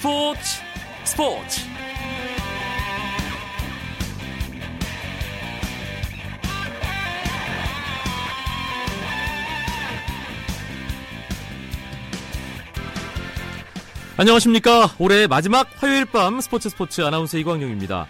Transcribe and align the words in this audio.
스포츠 0.00 0.40
스포츠 1.04 1.60
안녕하십니까. 14.16 14.94
올해 14.98 15.26
마지막 15.26 15.68
화요일 15.76 16.06
밤 16.06 16.40
스포츠 16.40 16.70
스포츠 16.70 17.02
아나운서 17.02 17.36
이광용입니다. 17.36 18.06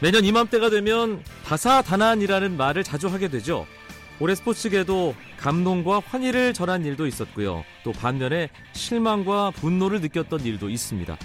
매년 0.00 0.26
이맘때가 0.26 0.68
되면 0.68 1.24
다사다난이라는 1.46 2.54
말을 2.58 2.84
자주 2.84 3.08
하게 3.08 3.28
되죠. 3.28 3.66
올해 4.20 4.34
스포츠계도 4.34 5.14
감동과 5.44 6.00
환희를 6.06 6.54
전한 6.54 6.86
일도 6.86 7.06
있었고요. 7.06 7.64
또 7.82 7.92
반면에 7.92 8.48
실망과 8.72 9.50
분노를 9.50 10.00
느꼈던 10.00 10.40
일도 10.40 10.70
있습니다. 10.70 11.18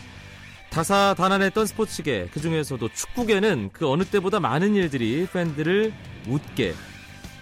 다사다난했던 0.72 1.66
스포츠계, 1.66 2.28
그 2.30 2.42
중에서도 2.42 2.86
축구계는 2.90 3.70
그 3.72 3.90
어느 3.90 4.04
때보다 4.04 4.42
많은 4.42 4.76
일들이 4.76 5.26
팬들을 5.32 5.94
웃게 6.28 6.74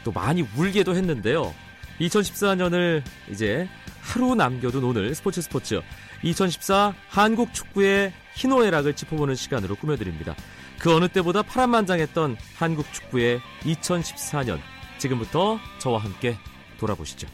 또 0.04 0.12
많이 0.12 0.44
울게도 0.56 0.96
했는데요. 0.96 1.52
2014년을 2.00 3.02
이제 3.32 3.68
하루 4.00 4.36
남겨둔 4.36 4.84
오늘 4.84 5.16
스포츠 5.16 5.42
스포츠 5.42 5.82
2014 6.22 6.94
한국 7.10 7.56
축구의 7.56 8.14
희노애락을 8.36 8.94
짚어보는 8.94 9.34
시간으로 9.34 9.76
꾸며드립니다. 9.78 10.36
그 10.78 10.94
어느 10.96 11.08
때보다 11.08 11.42
파란만장했던 11.42 12.38
한국 12.56 12.94
축구의 12.94 13.42
2014년 13.64 14.60
지금부터 15.00 15.58
저와 15.80 15.98
함께 15.98 16.38
돌아보시죠. 16.80 17.28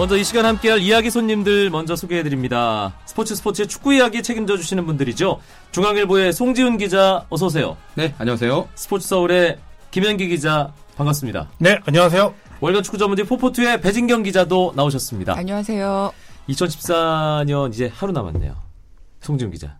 먼저 0.00 0.16
이 0.16 0.24
시간 0.24 0.46
함께할 0.46 0.80
이야기 0.80 1.10
손님들 1.10 1.68
먼저 1.68 1.94
소개해드립니다. 1.94 2.94
스포츠 3.04 3.34
스포츠의 3.34 3.68
축구 3.68 3.92
이야기 3.92 4.22
책임져 4.22 4.56
주시는 4.56 4.86
분들이죠. 4.86 5.42
중앙일보의 5.72 6.32
송지훈 6.32 6.78
기자 6.78 7.26
어서 7.28 7.44
오세요. 7.44 7.76
네, 7.96 8.14
안녕하세요. 8.16 8.66
스포츠 8.74 9.06
서울의 9.06 9.58
김현기 9.90 10.28
기자 10.28 10.72
반갑습니다. 10.96 11.50
네, 11.58 11.80
안녕하세요. 11.84 12.32
월간 12.60 12.82
축구 12.84 12.96
전문지 12.96 13.24
포포투의 13.24 13.80
배진경 13.80 14.22
기자도 14.22 14.72
나오셨습니다. 14.76 15.36
안녕하세요. 15.36 16.12
2014년 16.48 17.72
이제 17.72 17.90
하루 17.92 18.12
남았네요. 18.12 18.54
송지훈 19.20 19.50
기자. 19.50 19.78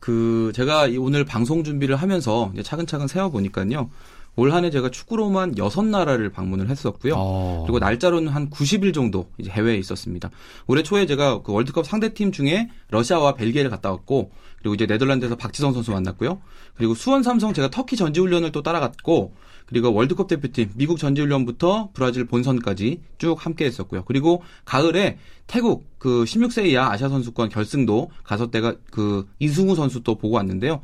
그 0.00 0.52
제가 0.54 0.88
오늘 0.98 1.24
방송 1.24 1.64
준비를 1.64 1.96
하면서 1.96 2.52
차근차근 2.62 3.06
세어 3.06 3.30
보니까요. 3.30 3.88
올 4.36 4.52
한해 4.52 4.70
제가 4.70 4.90
축구로만 4.90 5.56
여섯 5.56 5.82
나라를 5.82 6.30
방문을 6.30 6.68
했었고요. 6.68 7.14
어. 7.16 7.62
그리고 7.66 7.78
날짜로는 7.78 8.28
한 8.28 8.50
90일 8.50 8.92
정도 8.92 9.30
이제 9.38 9.50
해외에 9.50 9.76
있었습니다. 9.78 10.30
올해 10.66 10.82
초에 10.82 11.06
제가 11.06 11.40
그 11.40 11.52
월드컵 11.52 11.86
상대팀 11.86 12.32
중에 12.32 12.68
러시아와 12.90 13.34
벨기에를 13.34 13.70
갔다 13.70 13.90
왔고 13.90 14.30
그리고 14.58 14.74
이제 14.74 14.86
네덜란드에서 14.86 15.36
박지성 15.36 15.72
선수 15.72 15.92
만났고요. 15.92 16.40
그리고 16.76 16.94
수원 16.94 17.22
삼성 17.22 17.52
제가 17.52 17.70
터키 17.70 17.96
전지훈련을 17.96 18.52
또 18.52 18.62
따라갔고 18.62 19.34
그리고 19.66 19.92
월드컵 19.92 20.28
대표팀 20.28 20.70
미국 20.74 20.98
전지훈련부터 20.98 21.90
브라질 21.92 22.24
본선까지 22.24 23.00
쭉 23.18 23.44
함께 23.44 23.64
했었고요. 23.64 24.04
그리고 24.04 24.42
가을에 24.64 25.18
태국 25.46 25.86
그 25.98 26.24
16세 26.24 26.66
이하 26.66 26.90
아시아 26.90 27.08
선수권 27.08 27.48
결승도 27.48 28.10
가서 28.24 28.50
때가 28.50 28.74
그 28.90 29.28
이승우 29.40 29.74
선수 29.74 30.02
또 30.02 30.14
보고 30.16 30.36
왔는데요. 30.36 30.80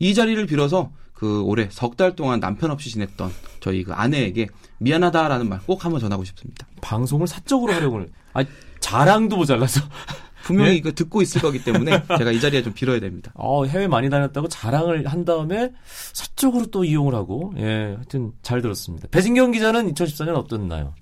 이 0.00 0.14
자리를 0.14 0.44
빌어서 0.46 0.90
그 1.12 1.42
올해 1.42 1.68
석 1.70 1.96
달 1.96 2.16
동안 2.16 2.40
남편 2.40 2.72
없이 2.72 2.90
지냈던 2.90 3.30
저희 3.60 3.84
그 3.84 3.92
아내에게 3.92 4.48
미안하다라는 4.78 5.48
말 5.48 5.60
꼭 5.66 5.84
한번 5.84 6.00
전하고 6.00 6.24
싶습니다. 6.24 6.66
방송을 6.80 7.26
사적으로 7.28 7.72
활용을 7.72 8.08
아 8.32 8.44
자랑도 8.80 9.36
모자라서 9.36 9.80
분명히 10.44 10.70
네? 10.70 10.76
이거 10.76 10.92
듣고 10.92 11.22
있을 11.22 11.40
거기 11.40 11.64
때문에 11.64 12.02
제가 12.18 12.30
이 12.30 12.40
자리에 12.40 12.62
좀 12.62 12.72
빌어야 12.72 13.00
됩니다. 13.00 13.32
어, 13.34 13.64
해외 13.64 13.88
많이 13.88 14.10
다녔다고 14.10 14.48
자랑을 14.48 15.06
한 15.06 15.24
다음에 15.24 15.72
사적으로 16.12 16.66
또 16.66 16.84
이용을 16.84 17.14
하고 17.14 17.52
예 17.56 17.94
하여튼 17.96 18.32
잘 18.42 18.62
들었습니다. 18.62 19.08
배진경 19.10 19.52
기자는 19.52 19.92
2014년 19.92 20.36
어땠나요? 20.36 20.94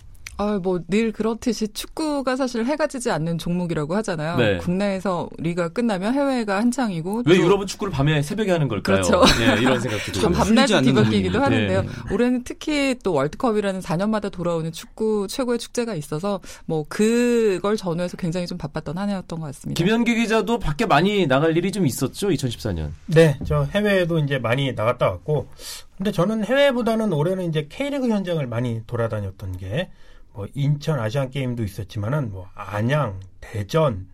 아, 0.42 0.58
뭐, 0.60 0.80
늘 0.88 1.12
그렇듯이 1.12 1.68
축구가 1.68 2.34
사실 2.36 2.64
해가 2.64 2.88
지지 2.88 3.10
않는 3.10 3.38
종목이라고 3.38 3.94
하잖아요. 3.96 4.36
네. 4.36 4.58
국내에서 4.58 5.28
리가 5.38 5.68
끝나면 5.68 6.14
해외가 6.14 6.56
한창이고. 6.58 7.22
왜또 7.26 7.42
유럽은 7.44 7.66
축구를 7.68 7.92
밤에 7.92 8.22
새벽에 8.22 8.50
하는 8.50 8.66
걸까요? 8.66 9.02
그렇죠. 9.02 9.22
예, 9.40 9.60
이런 9.60 9.78
생각도. 9.80 10.20
밤- 10.22 10.32
밤낮이 10.32 10.80
뒤바뀌기도. 10.82 11.40
하는데요. 11.40 11.82
네. 11.82 11.88
올해는 12.12 12.42
특히 12.44 12.96
또 13.04 13.12
월드컵이라는 13.14 13.80
4년마다 13.80 14.30
돌아오는 14.32 14.70
축구 14.72 15.26
최고의 15.28 15.58
축제가 15.58 15.94
있어서 15.94 16.40
뭐 16.66 16.84
그걸 16.88 17.76
전후해서 17.76 18.16
굉장히 18.16 18.46
좀 18.46 18.58
바빴던 18.58 18.98
한 18.98 19.08
해였던 19.08 19.38
것 19.40 19.46
같습니다. 19.46 19.82
김현기 19.82 20.14
기자도 20.16 20.58
밖에 20.58 20.86
많이 20.86 21.26
나갈 21.26 21.56
일이 21.56 21.70
좀 21.70 21.86
있었죠, 21.86 22.28
2014년. 22.30 22.90
네, 23.06 23.38
저 23.46 23.62
해외에도 23.74 24.18
이제 24.18 24.38
많이 24.38 24.72
나갔다 24.72 25.06
왔고, 25.10 25.48
근데 25.96 26.10
저는 26.10 26.44
해외보다는 26.44 27.12
올해는 27.12 27.48
이제 27.48 27.66
K리그 27.70 28.08
현장을 28.08 28.44
많이 28.46 28.80
돌아다녔던 28.86 29.56
게, 29.58 29.90
뭐 30.34 30.46
인천 30.54 30.98
아시안 30.98 31.30
게임도 31.30 31.62
있었지만은 31.64 32.30
뭐 32.32 32.48
안양, 32.54 33.20
대전, 33.40 34.08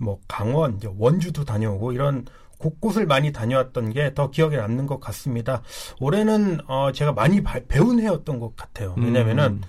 뭐 0.00 0.18
강원, 0.28 0.76
이제 0.76 0.88
원주도 0.98 1.44
다녀오고 1.44 1.92
이런 1.92 2.24
곳곳을 2.58 3.06
많이 3.06 3.32
다녀왔던 3.32 3.92
게 3.92 4.12
더 4.14 4.30
기억에 4.30 4.56
남는 4.56 4.86
것 4.86 5.00
같습니다. 5.00 5.62
올해는 6.00 6.60
어 6.68 6.92
제가 6.92 7.12
많이 7.12 7.42
바- 7.42 7.60
배운 7.68 8.00
해였던 8.00 8.38
것 8.40 8.54
같아요. 8.56 8.94
왜냐면은 8.98 9.44
음. 9.54 9.60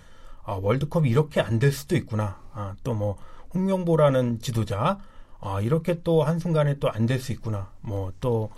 아, 0.43 0.53
월드컵이 0.61 1.09
이렇게 1.09 1.39
안 1.41 1.59
될 1.59 1.71
수도 1.71 1.95
있구나. 1.95 2.39
아, 2.53 2.75
또 2.83 2.93
뭐 2.93 3.17
홍명보라는 3.53 4.39
지도자 4.39 4.97
아, 5.39 5.59
이렇게 5.61 6.01
또 6.03 6.23
한순간에 6.23 6.79
또 6.79 6.89
안 6.89 7.05
될 7.05 7.19
수 7.19 7.31
있구나. 7.31 7.69
뭐또 7.81 8.49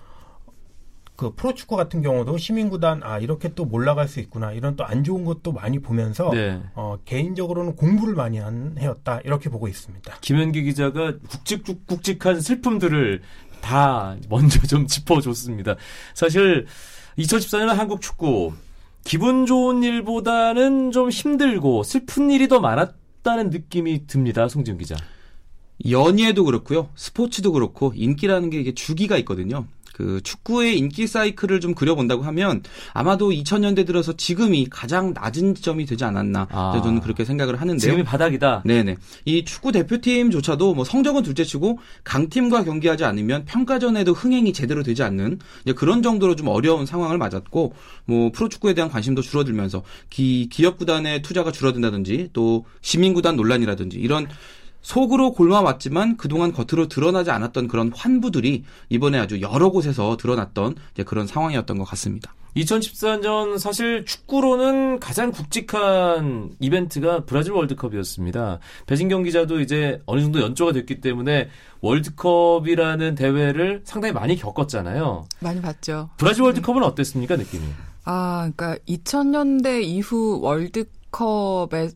그 1.16 1.34
프로축구 1.36 1.76
같은 1.76 2.02
경우도 2.02 2.38
시민구단 2.38 3.02
아 3.04 3.20
이렇게 3.20 3.50
또 3.54 3.66
몰라갈 3.66 4.08
수 4.08 4.20
있구나 4.20 4.52
이런 4.52 4.76
또 4.76 4.84
안 4.84 5.04
좋은 5.04 5.26
것도 5.26 5.52
많이 5.54 5.80
보면서 5.80 6.30
네. 6.32 6.62
어, 6.76 6.98
개인적으로는 7.06 7.76
공부를 7.76 8.16
많이 8.16 8.38
한 8.38 8.76
해였다 8.78 9.22
이렇게 9.24 9.50
보고 9.50 9.68
있습니다. 9.68 10.18
김현기 10.22 10.64
기자가 10.64 11.18
굵직굵직한 11.30 12.42
슬픔들을 12.42 13.22
다 13.62 14.16
먼저 14.30 14.60
좀 14.68 14.86
짚어줬습니다. 14.88 15.76
사실 16.14 16.66
2014년은 17.18 17.74
한국 17.76 18.02
축구 18.02 18.54
기분 19.04 19.46
좋은 19.46 19.84
일보다는 19.84 20.92
좀 20.92 21.10
힘들고 21.10 21.84
슬픈 21.84 22.30
일이 22.30 22.48
더 22.48 22.60
많았다는 22.60 23.50
느낌이 23.50 24.06
듭니다. 24.08 24.48
송지훈 24.48 24.78
기자. 24.78 24.96
연예도 25.90 26.44
그렇고요. 26.46 26.90
스포츠도 26.96 27.52
그렇고 27.52 27.94
인기라는 27.96 28.50
게 28.50 28.60
이게 28.60 28.74
주기가 28.74 29.18
있거든요. 29.20 29.66
그 29.94 30.20
축구의 30.24 30.78
인기 30.78 31.08
사이클을 31.08 31.60
좀 31.62 31.76
그려본다고 31.76 32.24
하면 32.24 32.64
아마도 32.94 33.30
2000년대 33.30 33.86
들어서 33.86 34.12
지금이 34.14 34.68
가장 34.70 35.14
낮은 35.14 35.56
지점이 35.56 35.86
되지 35.86 36.04
않았나 36.04 36.48
아. 36.52 36.82
저는 36.84 37.00
그렇게 37.00 37.24
생각을 37.24 37.62
하는데요. 37.62 37.80
지금이 37.80 38.04
바닥이다. 38.04 38.64
네네. 38.66 38.98
이 39.26 39.46
축구 39.46 39.72
대표팀조차도 39.72 40.74
뭐 40.74 40.84
성적은 40.84 41.22
둘째치고 41.22 41.78
강팀과 42.04 42.64
경기하지 42.64 43.06
않으면 43.06 43.46
평가전에도 43.46 44.14
흥행이 44.14 44.52
제대로 44.52 44.82
되지 44.82 45.04
않는 45.04 45.40
이제 45.64 45.74
그런 45.74 46.02
정도로 46.02 46.36
좀 46.36 46.48
어려운 46.48 46.88
상황을 46.88 47.20
맞았고 47.20 47.74
뭐 48.06 48.32
프로축구에 48.32 48.74
대한 48.74 48.90
관심도 48.90 49.22
줄어들면서 49.22 49.84
기, 50.10 50.50
기업 50.52 50.80
구단의 50.80 51.22
투자가 51.22 51.52
줄어든다든지 51.52 52.30
또 52.34 52.66
시민 52.82 53.14
구단 53.14 53.36
논란이라든지 53.36 53.98
이런 53.98 54.28
속으로 54.84 55.34
골마왔지만 55.34 56.18
그동안 56.18 56.52
겉으로 56.52 56.88
드러나지 56.88 57.32
않았던 57.32 57.68
그런 57.68 57.92
환부들이 57.96 58.64
이번에 58.90 59.18
아주 59.18 59.42
여러 59.42 59.70
곳에서 59.70 60.16
드러났던 60.18 60.76
이제 60.94 61.04
그런 61.04 61.26
상황이었던 61.26 61.78
것 61.80 61.86
같습니다. 61.86 62.36
2014년 62.56 63.58
사실 63.58 64.06
축구로는 64.06 65.00
가장 65.00 65.32
굵직한 65.32 66.52
이벤트가 66.60 67.26
브라질 67.26 67.54
월드컵이었습니다. 67.54 68.60
배진경 68.86 69.24
기자도 69.24 69.60
이제 69.60 70.04
어느 70.06 70.22
정도 70.22 70.40
연조가 70.40 70.74
됐기 70.74 71.02
때문에 71.02 71.50
월드컵이라는 71.82 73.16
대회를 73.16 73.82
상당히 73.86 74.14
많이 74.14 74.36
겪었잖아요. 74.36 75.26
많이 75.40 75.62
봤죠. 75.62 76.12
브라질 76.18 76.44
월드컵은 76.44 76.84
어땠습니까, 76.84 77.38
느낌이? 77.38 77.64
아, 78.06 78.52
그러니까 78.56 78.78
2000년대 78.88 79.82
이후 79.84 80.40
월드컵에서 80.42 81.94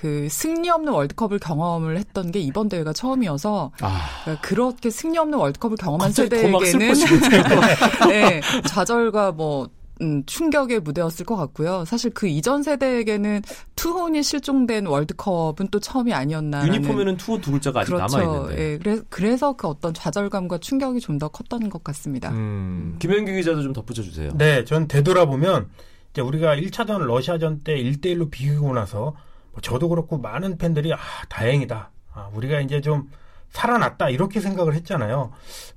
그 0.00 0.28
승리 0.30 0.70
없는 0.70 0.94
월드컵을 0.94 1.38
경험을 1.40 1.98
했던 1.98 2.32
게 2.32 2.40
이번 2.40 2.70
대회가 2.70 2.90
처음이어서 2.94 3.70
아, 3.82 4.00
그러니까 4.24 4.48
그렇게 4.48 4.88
승리 4.88 5.18
없는 5.18 5.36
월드컵을 5.36 5.76
경험한 5.76 6.12
세대에게는 6.12 6.94
네, 8.08 8.40
좌절과 8.66 9.32
뭐 9.32 9.68
음, 10.00 10.24
충격의 10.24 10.80
무대였을 10.80 11.26
것 11.26 11.36
같고요. 11.36 11.84
사실 11.84 12.10
그 12.14 12.26
이전 12.26 12.62
세대에게는 12.62 13.42
투혼이 13.76 14.22
실종된 14.22 14.86
월드컵은 14.86 15.68
또 15.70 15.78
처음이 15.78 16.14
아니었나. 16.14 16.66
유니폼에는 16.66 17.18
투혼 17.18 17.42
두 17.42 17.50
글자가 17.52 17.80
아직 17.80 17.92
그렇죠. 17.92 18.16
남아 18.16 18.32
있는데. 18.32 18.62
예, 18.62 18.78
그래서 18.78 19.02
그래서 19.10 19.52
그 19.52 19.68
어떤 19.68 19.92
좌절감과 19.92 20.58
충격이 20.58 21.00
좀 21.00 21.18
더 21.18 21.28
컸던 21.28 21.68
것 21.68 21.84
같습니다. 21.84 22.30
음, 22.30 22.96
김현규 23.00 23.32
기자도 23.32 23.62
좀 23.62 23.74
덧붙여 23.74 24.00
주세요. 24.02 24.30
네, 24.38 24.64
전 24.64 24.88
되돌아보면 24.88 25.68
이제 26.12 26.22
우리가 26.22 26.56
1차전 26.56 27.00
러시아전 27.00 27.60
때 27.62 27.74
1대1로 27.76 28.30
비기고 28.30 28.72
나서 28.72 29.14
뭐 29.52 29.60
저도 29.60 29.88
그렇고 29.88 30.18
많은 30.18 30.58
팬들이 30.58 30.92
아, 30.92 30.98
다행이다. 31.28 31.90
아, 32.14 32.30
우리가 32.34 32.60
이제 32.60 32.80
좀 32.80 33.10
살아났다 33.50 34.10
이렇게 34.10 34.40
생각을 34.40 34.74
했잖아요. 34.74 35.32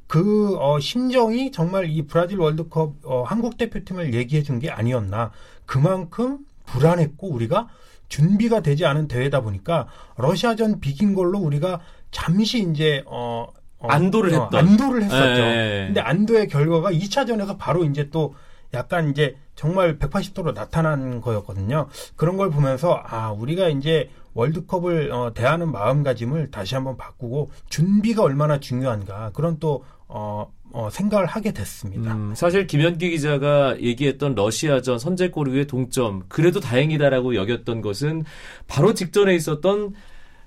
그 0.08 0.56
어, 0.60 0.80
심정이 0.80 1.52
정말 1.52 1.90
이 1.90 2.04
브라질 2.06 2.38
월드컵 2.40 2.94
어, 3.04 3.24
한국 3.24 3.58
대표팀을 3.58 4.14
얘기해 4.14 4.44
준 4.44 4.60
게 4.60 4.70
아니었나. 4.70 5.32
그만큼 5.66 6.40
불안했고 6.66 7.30
우리가 7.32 7.68
준비가 8.10 8.60
되지 8.62 8.86
않은 8.86 9.08
대회다 9.08 9.42
보니까 9.42 9.88
러시아전 10.18 10.80
비긴 10.82 11.16
걸로 11.16 11.40
우리가 11.40 11.80
잠시 12.12 12.60
이제 12.70 13.04
어, 13.08 13.48
어, 13.80 13.88
안도를 13.88 14.34
어, 14.36 14.44
했던. 14.44 14.68
안도를 14.68 15.04
했었죠. 15.04 15.42
예. 15.42 15.84
근데 15.88 16.00
안도의 16.00 16.48
결과가 16.50 16.92
2차전에서 16.92 17.58
바로 17.58 17.84
이제 17.86 18.10
또 18.12 18.36
약간 18.76 19.10
이제 19.10 19.36
정말 19.56 19.98
180도로 19.98 20.54
나타난 20.54 21.22
거였거든요. 21.22 21.88
그런 22.16 22.38
걸 22.38 22.50
보면서 22.50 23.02
아 23.06 23.32
우리가 23.32 23.70
이제 23.70 24.10
월드컵을 24.34 25.12
어, 25.12 25.34
대하는 25.34 25.72
마음가짐을 25.72 26.52
다시 26.52 26.76
한번 26.76 26.98
바꾸고 26.98 27.52
준비가 27.70 28.24
얼마나 28.24 28.60
중요한가 28.60 29.32
그런 29.34 29.60
또 29.60 29.84
어, 30.08 30.52
어, 30.72 30.90
생각을 30.92 31.28
하게 31.28 31.52
됐습니다. 31.52 32.14
음, 32.14 32.34
사실 32.36 32.66
김현규 32.66 33.08
기자가 33.10 33.80
얘기했던 33.80 34.36
러시아전 34.36 34.98
선제골 34.98 35.50
이후의 35.50 35.68
동점 35.68 36.24
그래도 36.28 36.60
다행이다라고 36.60 37.36
여겼던 37.36 37.82
것은 37.82 38.24
바로 38.68 38.94
직전에 38.94 39.36
있었던 39.36 39.94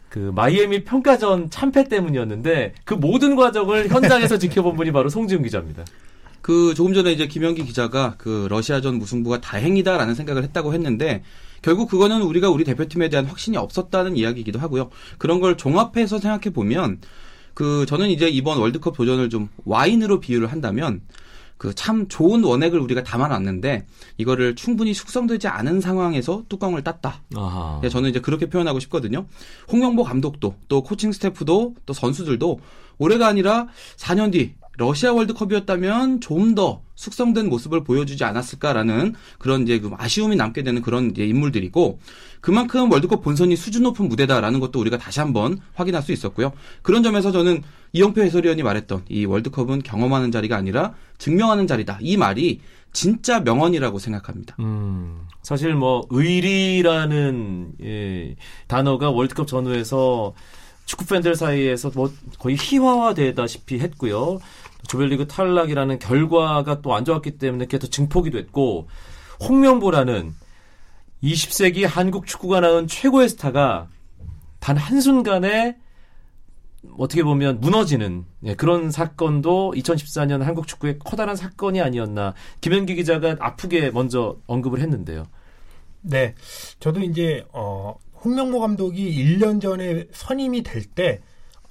그 0.09 0.33
마이애미 0.35 0.85
평가전 0.85 1.51
참패 1.51 1.85
때문이었는데 1.85 2.75
그 2.85 2.95
모든 2.95 3.37
과정을 3.37 3.89
현장에서 3.89 4.39
지켜본 4.39 4.77
분이 4.77 4.93
바로 4.93 5.09
송지훈 5.09 5.43
기자입니다. 5.43 5.85
그 6.47 6.75
조금 6.75 6.95
전에 6.95 7.11
이제 7.11 7.27
김영기 7.27 7.65
기자가 7.65 8.15
그 8.19 8.47
러시아전 8.49 9.01
무승부가 9.01 9.41
다행이다라는 9.41 10.15
생각을 10.15 10.45
했다고 10.45 10.75
했는데 10.75 11.25
결국 11.61 11.91
그거는 11.91 12.23
우리가 12.23 12.51
우리 12.51 12.63
대표팀에 12.63 13.09
대한 13.09 13.27
확신이 13.27 13.57
없었다는 13.57 14.17
이야기이기도 14.17 14.61
하고요. 14.61 14.91
그런 15.19 15.41
걸 15.41 15.57
종합해서 15.57 16.21
생각해 16.21 16.55
보면 16.55 17.01
그 17.53 17.85
저는 17.87 18.11
이제 18.11 18.29
이번 18.29 18.59
월드컵 18.59 18.97
도전을 18.97 19.29
좀 19.29 19.49
와인으로 19.65 20.21
비유를 20.21 20.53
한다면 20.53 21.01
그 21.59 21.73
참 21.75 22.07
좋은 22.07 22.45
원액을 22.45 22.79
우리가 22.79 23.03
담아놨는데 23.03 23.85
이거를 24.19 24.55
충분히 24.55 24.95
숙성되지 24.95 25.49
않은 25.49 25.81
상황에서 25.81 26.45
뚜껑을 26.49 26.85
땄다. 26.85 27.23
아하. 27.35 27.81
네, 27.83 27.89
저는 27.89 28.11
이제 28.11 28.21
그렇게 28.21 28.47
표현하고 28.47 28.79
싶거든요. 28.79 29.27
홍명보 29.73 30.05
감독도 30.05 30.55
또 30.69 30.83
코칭 30.85 31.11
스태프도 31.11 31.75
또 31.87 31.93
선수들도 31.93 32.61
올해가 32.99 33.27
아니라 33.27 33.67
4년 33.97 34.31
뒤 34.31 34.55
러시아 34.77 35.13
월드컵이었다면 35.13 36.21
좀 36.21 36.55
더 36.57 36.83
숙성된 36.97 37.49
모습을 37.49 37.85
보여주지 37.85 38.25
않았을까라는 38.25 39.15
그런 39.39 39.63
이제 39.63 39.79
그 39.79 39.91
아쉬움이 39.97 40.35
남게 40.35 40.63
되는 40.63 40.83
그런 40.83 41.13
인물들이고 41.17 42.01
그만큼 42.41 42.91
월드컵 42.91 43.23
본선이 43.23 43.55
수준 43.55 43.85
높은 43.85 44.09
무대다라는 44.09 44.61
것도 44.61 44.81
우리가 44.81 44.99
다시 44.99 45.21
한번 45.21 45.59
확인할 45.75 46.03
수 46.03 46.13
있었고요. 46.13 46.53
그런 46.83 47.03
점에서 47.03 47.31
저는 47.31 47.63
이영표 47.93 48.23
해설위원이 48.23 48.63
말했던 48.63 49.05
이 49.09 49.25
월드컵은 49.25 49.83
경험하는 49.83 50.33
자리가 50.33 50.57
아니라 50.57 50.95
증명하는 51.19 51.67
자리다. 51.67 51.99
이 52.01 52.17
말이 52.17 52.61
진짜 52.93 53.41
명언이라고 53.41 53.99
생각합니다. 53.99 54.57
음, 54.61 55.27
사실 55.43 55.75
뭐 55.75 56.07
의리라는 56.09 57.73
예, 57.83 58.37
단어가 58.69 59.11
월드컵 59.11 59.47
전후에서 59.47 60.35
축구 60.87 61.05
팬들 61.05 61.35
사이에서 61.35 61.91
뭐 61.95 62.11
거의 62.39 62.57
희화화되다시피 62.59 63.81
했고요. 63.81 64.39
조별리그 64.87 65.27
탈락이라는 65.27 65.99
결과가 65.99 66.81
또 66.83 66.95
안 66.95 67.05
좋았기 67.05 67.39
때문에 67.39 67.67
더 67.67 67.79
증폭이 67.87 68.31
됐고 68.31 68.89
홍명보라는 69.47 70.35
20세기 71.23 71.87
한국 71.87 72.27
축구가 72.27 72.61
낳은 72.61 72.87
최고의 72.87 73.29
스타가 73.29 73.89
단 74.61 74.77
한순간에 74.77 75.77
어떻게 76.99 77.23
보면 77.23 77.61
무너지는 77.61 78.25
예, 78.45 78.55
그런 78.55 78.91
사건도 78.91 79.75
2014년 79.77 80.43
한국 80.43 80.67
축구의 80.67 80.99
커다란 81.01 81.37
사건이 81.37 81.81
아니었나 81.81 82.35
김현기 82.61 82.95
기자가 82.95 83.37
아프게 83.41 83.91
먼저 83.91 84.37
언급을 84.47 84.81
했는데요. 84.81 85.25
네, 86.03 86.35
저도 86.79 87.01
이제 87.01 87.45
어, 87.53 87.97
홍명보 88.25 88.61
감독이 88.61 89.13
1년 89.13 89.61
전에 89.61 90.07
선임이 90.13 90.63
될 90.63 90.85
때 90.85 91.21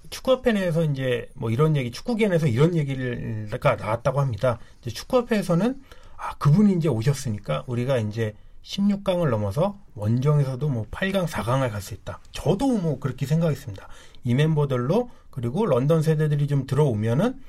축구협회 0.10 0.54
내에서 0.54 0.84
이제 0.84 1.30
뭐 1.36 1.50
이런 1.52 1.76
얘기, 1.76 1.92
축구계 1.92 2.28
내에서 2.28 2.48
이런 2.48 2.76
얘기가 2.76 3.76
나왔다고 3.76 4.20
합니다. 4.22 4.60
이제 4.82 4.90
축구협회에서는 4.92 5.82
아 6.18 6.36
그분이 6.38 6.74
이제 6.74 6.88
오셨으니까 6.88 7.64
우리가 7.68 7.98
이제 7.98 8.34
16강을 8.64 9.30
넘어서 9.30 9.78
원정에서도 9.96 10.68
뭐 10.70 10.86
8강, 10.92 11.28
4강을 11.28 11.70
갈 11.72 11.82
수 11.82 11.94
있다. 11.94 12.20
저도 12.32 12.78
뭐 12.78 13.00
그렇게 13.00 13.26
생각했습니다. 13.26 13.88
이 14.24 14.34
멤버들로 14.34 15.10
그리고 15.30 15.66
런던 15.66 16.02
세대들이 16.02 16.48
좀 16.48 16.66
들어오면은 16.66 17.40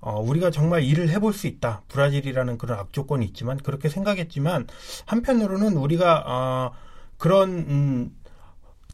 어, 0.00 0.20
우리가 0.20 0.50
정말 0.50 0.82
일을 0.82 1.08
해볼 1.10 1.32
수 1.32 1.46
있다. 1.46 1.82
브라질이라는 1.88 2.58
그런 2.58 2.78
악조건이 2.78 3.24
있지만 3.26 3.56
그렇게 3.58 3.88
생각했지만 3.88 4.66
한편으로는 5.06 5.76
우리가 5.76 6.24
어, 6.26 6.72
그런 7.18 7.50
음, 7.50 8.16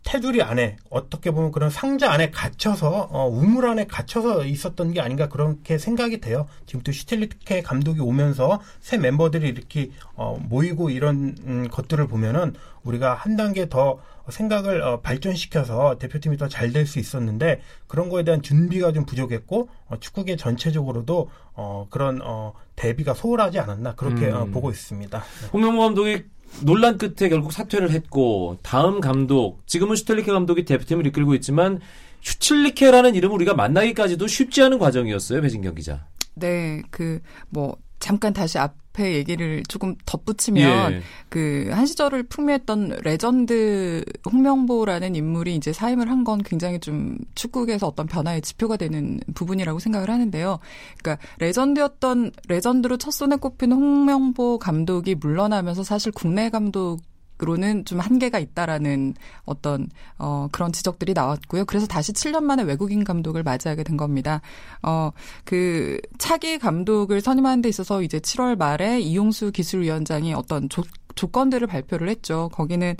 테두리 0.03 0.43
안에 0.43 0.77
어떻게 0.89 1.31
보면 1.31 1.53
그런 1.53 1.71
상자 1.71 2.11
안에 2.11 2.31
갇혀서 2.31 3.09
어, 3.11 3.29
우물 3.29 3.67
안에 3.67 3.87
갇혀서 3.87 4.45
있었던 4.45 4.93
게 4.93 5.01
아닌가 5.01 5.29
그렇게 5.29 5.79
생각이 5.79 6.21
돼요. 6.21 6.47
지금 6.67 6.83
또 6.83 6.91
슈틸리케 6.91 7.63
감독이 7.63 8.01
오면서 8.01 8.61
새 8.81 8.97
멤버들이 8.99 9.49
이렇게 9.49 9.91
어, 10.15 10.39
모이고 10.41 10.91
이런 10.91 11.37
음, 11.47 11.69
것들을 11.71 12.07
보면은 12.09 12.55
우리가 12.83 13.15
한 13.15 13.37
단계 13.37 13.69
더 13.69 14.01
생각을 14.31 14.81
어, 14.83 15.01
발전시켜서 15.01 15.99
대표팀이 15.99 16.37
더 16.39 16.49
잘 16.49 16.73
될 16.73 16.87
수 16.87 16.99
있었는데 16.99 17.61
그런 17.87 18.09
거에 18.09 18.23
대한 18.25 18.43
준비가 18.43 18.93
좀 18.93 19.05
부족했고 19.05 19.69
어, 19.89 19.97
축구계 20.01 20.37
전체적으로도 20.37 21.31
어, 21.55 21.87
그런 21.91 22.21
어, 22.25 22.55
대비가 22.75 23.13
소홀하지 23.13 23.59
않았나 23.59 23.95
그렇게 23.97 24.29
음. 24.29 24.35
어, 24.35 24.45
보고 24.47 24.71
있습니다. 24.71 25.19
네. 25.19 25.47
홍명보 25.53 25.83
감독이 25.83 26.25
논란 26.63 26.99
끝에 26.99 27.29
결국 27.29 27.53
사퇴를 27.53 27.91
했고 27.91 28.59
다음 28.63 29.01
감독 29.01 29.67
지금은 29.67 29.97
슈틸리케 29.97 30.31
감독이 30.33 30.65
대표팀을 30.65 31.07
이끌고 31.07 31.35
있지만 31.37 31.81
슈틸리케라는 32.23 33.15
이름을 33.15 33.35
우리가 33.37 33.55
만나기까지도 33.55 34.27
쉽지 34.27 34.63
않은 34.63 34.79
과정이었어요 34.79 35.41
배진경 35.41 35.75
기자. 35.75 36.07
네, 36.35 36.83
그 36.91 37.21
뭐 37.49 37.77
잠깐 37.99 38.33
다시 38.33 38.59
앞 38.59 38.75
에 38.99 39.15
얘기를 39.15 39.63
조금 39.69 39.95
덧붙이면 40.05 40.93
예. 40.93 41.03
그한 41.29 41.87
시절을 41.87 42.25
풍미했던 42.25 42.99
레전드 43.03 44.05
홍명보라는 44.31 45.15
인물이 45.15 45.55
이제 45.55 45.73
사임을 45.73 46.11
한 46.11 46.21
건 46.21 46.43
굉장히 46.43 46.79
좀 46.81 47.17
축구계에서 47.35 47.87
어떤 47.87 48.07
변화의 48.07 48.43
지표가 48.43 48.77
되는 48.77 49.21
부분이라고 49.35 49.79
생각을 49.79 50.11
하는데요. 50.11 50.59
그러니까 50.99 51.25
legend였던 51.39 52.33
legend로 52.49 52.99
첫 52.99 53.13
손에 53.13 53.37
꼽힌 53.37 53.73
홍명보 53.73 54.59
감독이 54.59 55.15
물러나면서 55.15 55.83
사실 55.83 56.13
국내 56.13 56.51
감독 56.51 56.99
으로는 57.41 57.85
좀 57.85 58.01
한계가 58.01 58.39
있다라는 58.39 59.15
어떤 59.45 59.89
어 60.19 60.49
그런 60.53 60.73
지적들이 60.73 61.15
나왔고요. 61.15 61.65
그래서 61.65 61.87
다시 61.87 62.13
7년 62.13 62.43
만에 62.43 62.63
외국인 62.63 63.05
감독을 63.05 63.43
맞이하게 63.43 63.85
된 63.85 63.97
겁니다. 63.97 64.41
어그 64.83 66.01
차기 66.19 66.59
감독을 66.59 67.21
선임하는 67.21 67.63
데 67.63 67.69
있어서 67.69 68.03
이제 68.03 68.19
7월 68.19 68.57
말에 68.57 69.01
이용수 69.01 69.53
기술위원장이 69.53 70.35
어떤 70.35 70.69
조, 70.69 70.83
조건들을 71.15 71.67
발표를 71.67 72.09
했죠. 72.09 72.51
거기는 72.53 72.97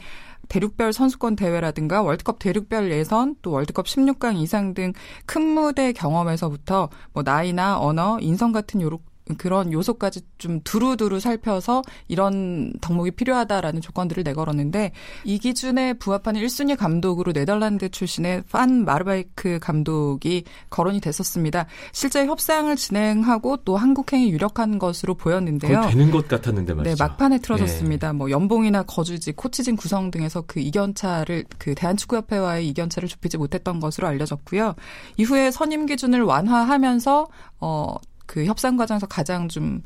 대륙별 0.49 0.93
선수권 0.93 1.37
대회라든가 1.37 2.03
월드컵 2.03 2.41
대륙별 2.41 2.91
예선 2.91 3.37
또 3.41 3.53
월드컵 3.53 3.87
16강 3.87 4.37
이상 4.37 4.75
등 4.75 4.93
큰 5.27 5.43
무대 5.43 5.93
경험에서부터 5.93 6.89
뭐 7.13 7.23
나이나 7.23 7.79
언어, 7.79 8.19
인성 8.21 8.53
같은 8.53 8.81
요런 8.81 8.99
그런 9.37 9.73
요소까지 9.73 10.23
좀 10.39 10.61
두루두루 10.63 11.21
살펴서 11.21 11.83
이런 12.09 12.73
덕목이 12.81 13.13
필요하다라는 13.13 13.81
조건들을 13.81 14.23
내걸었는데 14.23 14.93
이 15.25 15.39
기준에 15.39 15.95
부합하는 15.95 16.41
1순위 16.41 16.77
감독으로 16.77 17.33
네덜란드 17.33 17.89
출신의 17.89 18.45
판 18.51 18.85
마르바이크 18.85 19.59
감독이 19.61 20.45
거론이 20.71 21.01
됐었습니다. 21.01 21.67
실제 21.93 22.27
협상을 22.27 22.75
진행하고 22.77 23.59
또 23.59 23.77
한국행이 23.77 24.31
유력한 24.31 24.79
것으로 24.79 25.15
보였는데요. 25.15 25.83
되는 25.83 26.11
것 26.11 26.29
같았는데 26.29 26.75
말이죠. 26.75 26.97
네, 26.97 27.03
막판에 27.03 27.39
틀어졌습니다. 27.39 28.13
뭐 28.13 28.31
연봉이나 28.31 28.83
거주지, 28.85 29.33
코치진 29.33 29.77
구성 29.77 30.11
등에서 30.11 30.43
그 30.47 30.61
이견차를 30.61 31.45
그 31.59 31.75
대한축구협회와의 31.75 32.69
이견차를 32.69 33.09
좁히지 33.09 33.39
못했던 33.39 33.81
것으로 33.81 34.09
알려졌고요. 34.09 34.75
이후에 35.17 35.51
선임 35.51 35.87
기준을 35.87 36.23
완화하면서 36.23 37.29
어 37.61 37.95
그 38.31 38.45
협상 38.45 38.77
과정에서 38.77 39.09
가장 39.09 39.49
좀 39.49 39.83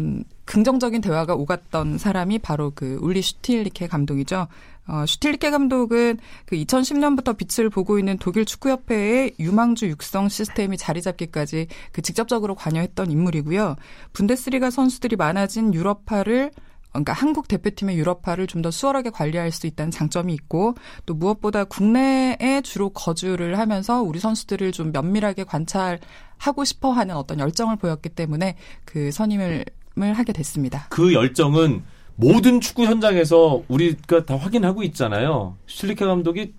음, 0.00 0.24
긍정적인 0.46 1.00
대화가 1.00 1.36
오갔던 1.36 1.96
사람이 1.96 2.40
바로 2.40 2.72
그 2.74 2.98
울리 3.00 3.22
슈틸리케 3.22 3.86
감독이죠. 3.86 4.48
어, 4.88 5.06
슈틸리케 5.06 5.50
감독은 5.50 6.18
그 6.44 6.56
2010년부터 6.56 7.36
빛을 7.36 7.70
보고 7.70 7.96
있는 7.96 8.18
독일 8.18 8.46
축구협회의 8.46 9.36
유망주 9.38 9.88
육성 9.90 10.28
시스템이 10.28 10.76
자리 10.76 11.02
잡기까지 11.02 11.68
그 11.92 12.02
직접적으로 12.02 12.56
관여했던 12.56 13.12
인물이고요. 13.12 13.76
분데스리가 14.12 14.70
선수들이 14.70 15.14
많아진 15.14 15.72
유럽파를 15.72 16.50
그러니까 16.94 17.12
한국 17.12 17.48
대표팀의 17.48 17.96
유럽파를 17.96 18.46
좀 18.48 18.62
더 18.62 18.70
수월하게 18.70 19.10
관리할 19.10 19.52
수 19.52 19.66
있다는 19.66 19.90
장점이 19.90 20.32
있고 20.32 20.74
또 21.04 21.12
무엇보다 21.12 21.64
국내에 21.64 22.62
주로 22.62 22.88
거주를 22.88 23.58
하면서 23.58 24.00
우리 24.00 24.18
선수들을 24.18 24.72
좀 24.72 24.90
면밀하게 24.90 25.44
관찰 25.44 25.98
하고 26.38 26.64
싶어 26.64 26.90
하는 26.92 27.16
어떤 27.16 27.38
열정을 27.38 27.76
보였기 27.76 28.10
때문에 28.10 28.56
그 28.84 29.10
선임을 29.12 29.64
하게 29.96 30.32
됐습니다. 30.32 30.86
그 30.90 31.12
열정은 31.14 31.82
모든 32.16 32.60
축구 32.60 32.84
현장에서 32.84 33.62
우리가 33.68 34.24
다 34.24 34.36
확인하고 34.36 34.82
있잖아요. 34.84 35.56
실리케 35.66 36.04
감독이 36.04 36.54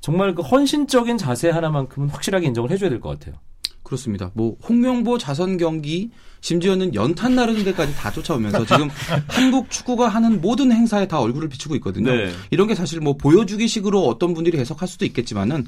정말 0.00 0.34
그 0.34 0.42
헌신적인 0.42 1.18
자세 1.18 1.50
하나만큼은 1.50 2.08
확실하게 2.10 2.46
인정을 2.48 2.70
해줘야 2.70 2.90
될 2.90 3.00
것 3.00 3.18
같아요. 3.18 3.36
그렇습니다. 3.82 4.30
뭐 4.34 4.54
홍명보 4.68 5.16
자선 5.16 5.56
경기 5.56 6.10
심지어는 6.42 6.94
연탄 6.94 7.34
나르는 7.34 7.64
데까지 7.64 7.94
다 7.96 8.12
쫓아오면서 8.12 8.66
지금 8.66 8.90
한국 9.28 9.70
축구가 9.70 10.08
하는 10.08 10.42
모든 10.42 10.70
행사에 10.72 11.08
다 11.08 11.18
얼굴을 11.20 11.48
비추고 11.48 11.74
있거든요. 11.76 12.12
네. 12.12 12.30
이런 12.50 12.66
게 12.68 12.74
사실 12.74 13.00
뭐 13.00 13.16
보여주기식으로 13.16 14.06
어떤 14.06 14.34
분들이 14.34 14.58
해석할 14.58 14.86
수도 14.86 15.06
있겠지만은 15.06 15.64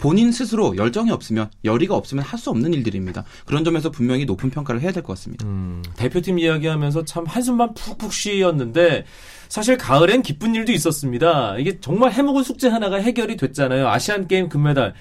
본인 0.00 0.32
스스로 0.32 0.74
열정이 0.78 1.10
없으면 1.10 1.50
열의가 1.62 1.94
없으면 1.94 2.24
할 2.24 2.38
수 2.40 2.48
없는 2.48 2.72
일들입니다. 2.72 3.24
그런 3.44 3.64
점에서 3.64 3.90
분명히 3.90 4.24
높은 4.24 4.48
평가를 4.48 4.80
해야 4.80 4.92
될 4.92 5.02
것 5.02 5.12
같습니다. 5.12 5.46
음, 5.46 5.82
대표팀 5.96 6.38
이야기하면서 6.38 7.04
참 7.04 7.26
한숨만 7.26 7.74
푹푹 7.74 8.10
쉬었는데 8.10 9.04
사실 9.50 9.76
가을엔 9.76 10.22
기쁜 10.22 10.54
일도 10.54 10.72
있었습니다. 10.72 11.58
이게 11.58 11.80
정말 11.80 12.12
해먹은 12.12 12.42
숙제 12.44 12.68
하나가 12.68 12.96
해결이 12.96 13.36
됐잖아요. 13.36 13.88
아시안 13.88 14.26
게임 14.26 14.48
금메달. 14.48 14.94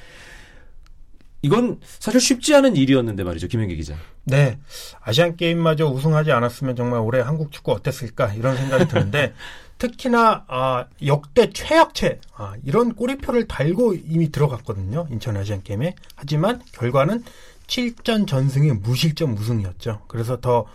이건 1.44 1.80
사실 2.00 2.20
쉽지 2.20 2.54
않은 2.56 2.76
일이었는데 2.76 3.24
말이죠, 3.24 3.48
김현기 3.48 3.78
기자. 3.78 3.96
네. 4.26 4.60
아시안 5.00 5.38
게임마저 5.38 5.86
우승하지 5.88 6.34
않았으면 6.34 6.76
정말 6.76 7.00
올해 7.00 7.22
한국 7.22 7.54
축구 7.54 7.72
어땠을까 7.72 8.34
이런 8.34 8.58
생각이 8.58 8.90
드는데 8.90 9.34
특히나 9.80 10.46
아, 10.48 10.86
역대 11.06 11.50
최악체 11.50 12.20
아, 12.36 12.54
이런 12.64 12.94
꼬리표를 12.94 13.48
달고 13.48 13.96
이미 13.96 14.32
들어갔거든요. 14.32 15.08
인천 15.10 15.36
아시안 15.36 15.64
게임에. 15.64 15.96
하지만 16.16 16.62
결과는 16.74 17.24
7전 17.68 18.28
전승의 18.28 18.74
무실점 18.74 19.36
우승이었죠. 19.36 20.02
그래서 20.08 20.40
더 20.40 20.66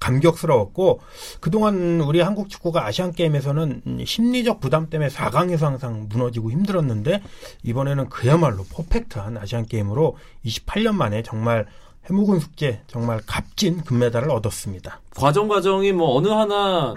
감격스러웠고 0.00 1.00
그동안 1.40 2.00
우리 2.00 2.20
한국 2.20 2.48
축구가 2.48 2.84
아시안 2.84 3.12
게임에서는 3.12 4.04
심리적 4.04 4.60
부담 4.60 4.90
때문에 4.90 5.08
4강에서 5.10 5.60
항상 5.60 6.06
무너지고 6.08 6.50
힘들었는데 6.50 7.22
이번에는 7.62 8.08
그야말로 8.08 8.64
퍼펙트한 8.64 9.38
아시안 9.38 9.66
게임으로 9.66 10.16
28년 10.44 10.94
만에 10.94 11.22
정말 11.22 11.66
해묵은 12.10 12.38
숙제 12.40 12.82
정말 12.86 13.20
값진 13.24 13.82
금메달을 13.82 14.30
얻었습니다. 14.30 15.00
과정 15.16 15.48
과정이 15.48 15.92
뭐 15.92 16.16
어느 16.16 16.28
하나 16.28 16.94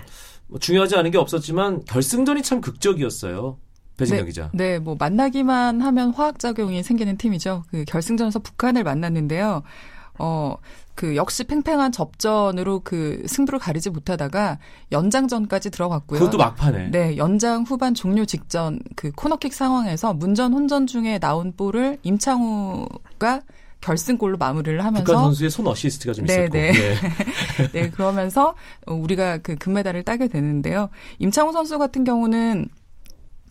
뭐 0.48 0.60
중요하지 0.60 0.96
않은 0.96 1.12
게 1.12 1.18
없었지만 1.18 1.86
결승전이 1.86 2.42
참 2.42 2.62
극적이었어요. 2.62 3.58
배진경 3.98 4.26
네, 4.26 4.30
기자. 4.30 4.50
네, 4.54 4.80
뭐 4.80 4.96
만나기만 4.98 5.82
하면 5.82 6.12
화학 6.12 6.40
작용이 6.40 6.84
생기는 6.84 7.18
팀이죠. 7.18 7.64
그 7.70 7.84
결승전에서 7.86 8.40
북한을 8.40 8.84
만났는데요. 8.84 9.64
어, 10.20 10.56
그 10.96 11.16
역시 11.16 11.44
팽팽한 11.44 11.92
접전으로 11.92 12.82
그 12.84 13.24
승부를 13.28 13.60
가리지 13.60 13.90
못하다가 13.90 14.58
연장전까지 14.92 15.70
들어갔고요. 15.70 16.20
그것도 16.20 16.38
막판에. 16.38 16.92
네, 16.92 17.18
연장 17.18 17.64
후반 17.64 17.94
종료 17.94 18.26
직전 18.26 18.80
그 18.96 19.12
코너킥 19.12 19.54
상황에서 19.54 20.14
문전 20.14 20.54
혼전 20.54 20.88
중에 20.88 21.20
나온 21.20 21.54
볼을 21.56 21.98
임창우가 22.04 23.42
결승골로 23.88 24.38
마무리를 24.38 24.84
하면서 24.84 25.04
북한 25.06 25.24
선수의 25.24 25.50
손 25.50 25.66
어시스트가 25.68 26.14
좀 26.14 26.26
네, 26.26 26.34
있었고. 26.34 26.54
네. 26.54 26.72
네. 26.72 27.72
네, 27.72 27.90
그러면서 27.90 28.54
우리가 28.86 29.38
그 29.38 29.56
금메달을 29.56 30.04
따게 30.04 30.28
되는데요. 30.28 30.90
임창우 31.20 31.54
선수 31.54 31.80
같은 31.80 32.04
경우는 32.04 32.68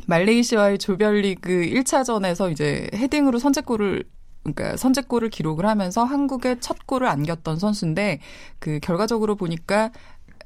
말레이시아의 0.07 0.78
조별리그 0.78 1.50
1차전에서 1.50 2.52
이제 2.52 2.88
헤딩으로 2.95 3.38
선제골을 3.38 4.05
그러니까 4.43 4.76
선제골을 4.76 5.31
기록을 5.31 5.66
하면서 5.66 6.05
한국의 6.05 6.59
첫 6.61 6.87
골을 6.87 7.09
안겼던 7.09 7.59
선수인데 7.59 8.21
그 8.61 8.78
결과적으로 8.81 9.35
보니까 9.35 9.90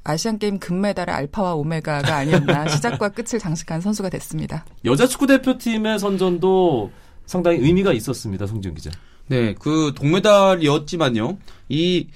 아시안 0.03 0.39
게임 0.39 0.57
금메달의 0.57 1.13
알파와 1.13 1.53
오메가가 1.55 2.15
아니었나 2.15 2.69
시작과 2.69 3.09
끝을 3.09 3.37
장식한 3.37 3.81
선수가 3.81 4.09
됐습니다. 4.09 4.65
여자 4.85 5.05
축구 5.05 5.27
대표팀의 5.27 5.99
선전도 5.99 6.91
상당히 7.27 7.59
의미가 7.59 7.93
있었습니다, 7.93 8.47
송지훈 8.47 8.73
기자. 8.73 8.89
네, 9.31 9.55
그 9.57 9.93
동메달이었지만요. 9.95 11.37
이 11.69 12.07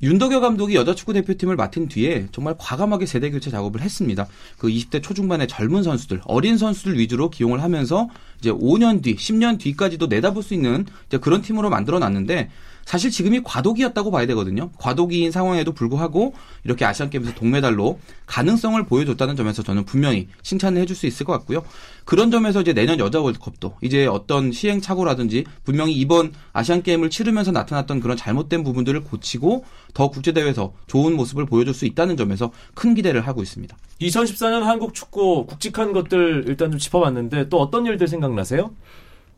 윤덕여 0.00 0.40
감독이 0.40 0.74
여자 0.74 0.94
축구 0.94 1.12
대표팀을 1.12 1.54
맡은 1.54 1.86
뒤에 1.86 2.28
정말 2.32 2.54
과감하게 2.56 3.04
세대 3.04 3.30
교체 3.30 3.50
작업을 3.50 3.82
했습니다. 3.82 4.26
그 4.56 4.68
20대 4.68 5.02
초중반의 5.02 5.48
젊은 5.48 5.82
선수들, 5.82 6.22
어린 6.24 6.56
선수들 6.56 6.98
위주로 6.98 7.28
기용을 7.28 7.62
하면서 7.62 8.08
이제 8.38 8.50
5년 8.50 9.02
뒤, 9.02 9.16
10년 9.16 9.58
뒤까지도 9.58 10.06
내다볼 10.06 10.42
수 10.42 10.54
있는 10.54 10.86
그런 11.20 11.42
팀으로 11.42 11.68
만들어 11.68 11.98
놨는데 11.98 12.48
사실 12.86 13.10
지금이 13.10 13.42
과도기였다고 13.42 14.12
봐야 14.12 14.26
되거든요. 14.26 14.70
과도기인 14.78 15.32
상황에도 15.32 15.72
불구하고 15.72 16.34
이렇게 16.62 16.84
아시안 16.84 17.10
게임에서 17.10 17.34
동메달로 17.34 17.98
가능성을 18.26 18.82
보여줬다는 18.86 19.34
점에서 19.34 19.64
저는 19.64 19.84
분명히 19.84 20.28
칭찬을 20.42 20.80
해줄 20.80 20.94
수 20.94 21.06
있을 21.06 21.26
것 21.26 21.32
같고요. 21.32 21.64
그런 22.04 22.30
점에서 22.30 22.60
이제 22.60 22.72
내년 22.72 23.00
여자 23.00 23.20
월드컵도 23.20 23.74
이제 23.82 24.06
어떤 24.06 24.52
시행착오라든지 24.52 25.44
분명히 25.64 25.94
이번 25.94 26.32
아시안 26.52 26.84
게임을 26.84 27.10
치르면서 27.10 27.50
나타났던 27.50 27.98
그런 27.98 28.16
잘못된 28.16 28.62
부분들을 28.62 29.02
고치고 29.02 29.64
더 29.92 30.08
국제 30.08 30.32
대회에서 30.32 30.72
좋은 30.86 31.16
모습을 31.16 31.44
보여줄 31.44 31.74
수 31.74 31.86
있다는 31.86 32.16
점에서 32.16 32.52
큰 32.74 32.94
기대를 32.94 33.26
하고 33.26 33.42
있습니다. 33.42 33.76
2014년 34.00 34.60
한국 34.60 34.94
축구 34.94 35.46
굵직한 35.46 35.92
것들 35.92 36.44
일단 36.46 36.70
좀 36.70 36.78
짚어봤는데 36.78 37.48
또 37.48 37.60
어떤 37.60 37.84
일들 37.86 38.06
생각나세요? 38.06 38.70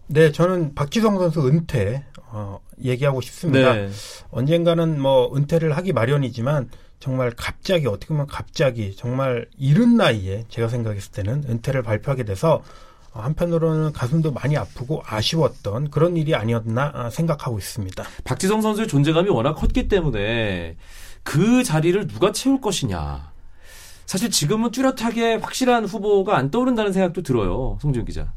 네, 0.07 0.33
저는 0.33 0.75
박지성 0.75 1.19
선수 1.19 1.47
은퇴 1.49 2.05
어, 2.31 2.61
얘기하고 2.83 3.21
싶습니다. 3.21 3.75
네. 3.75 3.91
언젠가는 4.31 5.01
뭐 5.01 5.35
은퇴를 5.35 5.77
하기 5.77 5.93
마련이지만 5.93 6.71
정말 7.01 7.33
갑자기 7.37 7.87
어떻게 7.87 8.09
보면 8.09 8.27
갑자기 8.27 8.95
정말 8.97 9.47
이른 9.57 9.97
나이에 9.97 10.45
제가 10.49 10.69
생각했을 10.69 11.13
때는 11.13 11.45
은퇴를 11.49 11.83
발표하게 11.83 12.25
돼서 12.25 12.63
한편으로는 13.13 13.93
가슴도 13.93 14.33
많이 14.33 14.57
아프고 14.57 15.03
아쉬웠던 15.05 15.91
그런 15.91 16.17
일이 16.17 16.35
아니었나 16.35 17.11
생각하고 17.11 17.59
있습니다. 17.59 18.05
박지성 18.25 18.61
선수의 18.63 18.89
존재감이 18.89 19.29
워낙 19.31 19.55
컸기 19.55 19.89
때문에 19.89 20.77
그 21.23 21.63
자리를 21.65 22.07
누가 22.07 22.33
채울 22.33 22.61
것이냐. 22.61 23.33
사실 24.07 24.31
지금은 24.31 24.71
뚜렷하게 24.71 25.35
확실한 25.35 25.85
후보가 25.85 26.37
안 26.37 26.51
떠오른다는 26.51 26.93
생각도 26.93 27.23
들어요. 27.23 27.79
송지훈 27.83 28.07
기자. 28.07 28.33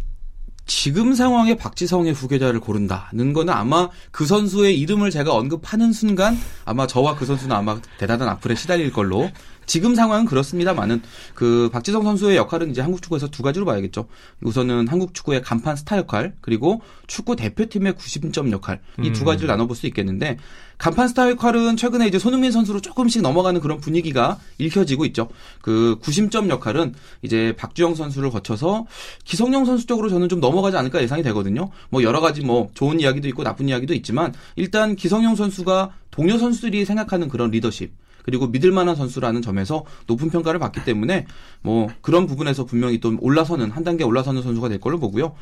지금 0.74 1.14
상황에 1.14 1.58
박지성의 1.58 2.14
후계자를 2.14 2.62
고른다는 2.62 3.34
거는 3.34 3.54
아마 3.54 3.90
그 4.10 4.26
선수의 4.26 4.80
이름을 4.80 5.12
제가 5.12 5.34
언급하는 5.34 5.92
순간 5.92 6.40
아마 6.64 6.88
저와 6.88 7.18
그 7.18 7.26
선수는 7.26 7.54
아마 7.54 7.78
대단한 7.98 8.30
악플에 8.30 8.56
시달릴 8.56 8.94
걸로 8.94 9.30
지금 9.72 9.96
상황은 9.96 10.26
그렇습니다만은 10.26 11.02
그 11.34 11.70
박지성 11.72 12.04
선수의 12.04 12.36
역할은 12.36 12.72
이제 12.72 12.82
한국 12.82 13.02
축구에서 13.02 13.30
두 13.30 13.42
가지로 13.42 13.64
봐야겠죠. 13.64 14.06
우선은 14.44 14.90
한국 14.90 15.14
축구의 15.14 15.42
간판 15.44 15.78
스타 15.78 15.96
역할 15.96 16.34
그리고 16.42 16.82
축구 17.08 17.38
대표팀의 17.38 17.94
90점 17.94 18.52
역할 18.52 18.82
이두 19.02 19.22
음. 19.22 19.26
가지를 19.28 19.48
나눠볼 19.48 19.78
수 19.78 19.88
있겠는데 19.88 20.40
간판 20.78 21.08
스타 21.08 21.30
역할은 21.30 21.78
최근에 21.78 22.06
이제 22.06 22.20
손흥민 22.20 22.52
선수로 22.52 22.82
조금씩 22.82 23.22
넘어가는 23.22 23.62
그런 23.62 23.80
분위기가 23.80 24.40
읽혀지고 24.58 25.06
있죠. 25.06 25.30
그 25.62 25.98
90점 26.02 26.50
역할은 26.50 26.94
이제 27.22 27.56
박주영 27.58 27.96
선수를 27.96 28.30
거쳐서 28.30 28.88
기성용 29.24 29.64
선수 29.64 29.88
쪽으로 29.88 30.10
저는 30.10 30.28
좀 30.28 30.42
넘어가지 30.42 30.76
않을까 30.76 31.02
예상이 31.02 31.24
되거든요. 31.24 31.70
뭐 31.90 32.04
여러 32.04 32.20
가지 32.20 32.42
뭐 32.42 32.72
좋은 32.74 33.00
이야기도 33.00 33.30
있고 33.30 33.44
나쁜 33.44 33.70
이야기도 33.70 33.94
있지만 33.94 34.34
일단 34.58 34.98
기성용 34.98 35.38
선수가 35.38 35.94
동료 36.12 36.38
선수들이 36.38 36.84
생각하는 36.84 37.30
그런 37.30 37.52
리더십 37.52 38.01
그리고 38.24 38.48
믿을 38.48 38.72
만한 38.72 38.96
선수라는 38.96 39.42
점에서 39.42 39.86
높은 40.08 40.30
평가를 40.30 40.60
받기 40.60 40.84
때문에 40.84 41.26
뭐 41.62 41.88
그런 42.02 42.26
부분에서 42.26 42.66
분명히 42.66 43.00
또 43.00 43.16
올라서는 43.20 43.72
한 43.72 43.84
단계 43.84 44.04
올라서는 44.04 44.42
선수가 44.42 44.70
될 44.70 44.80
걸로 44.80 45.00
보고요. 45.00 45.36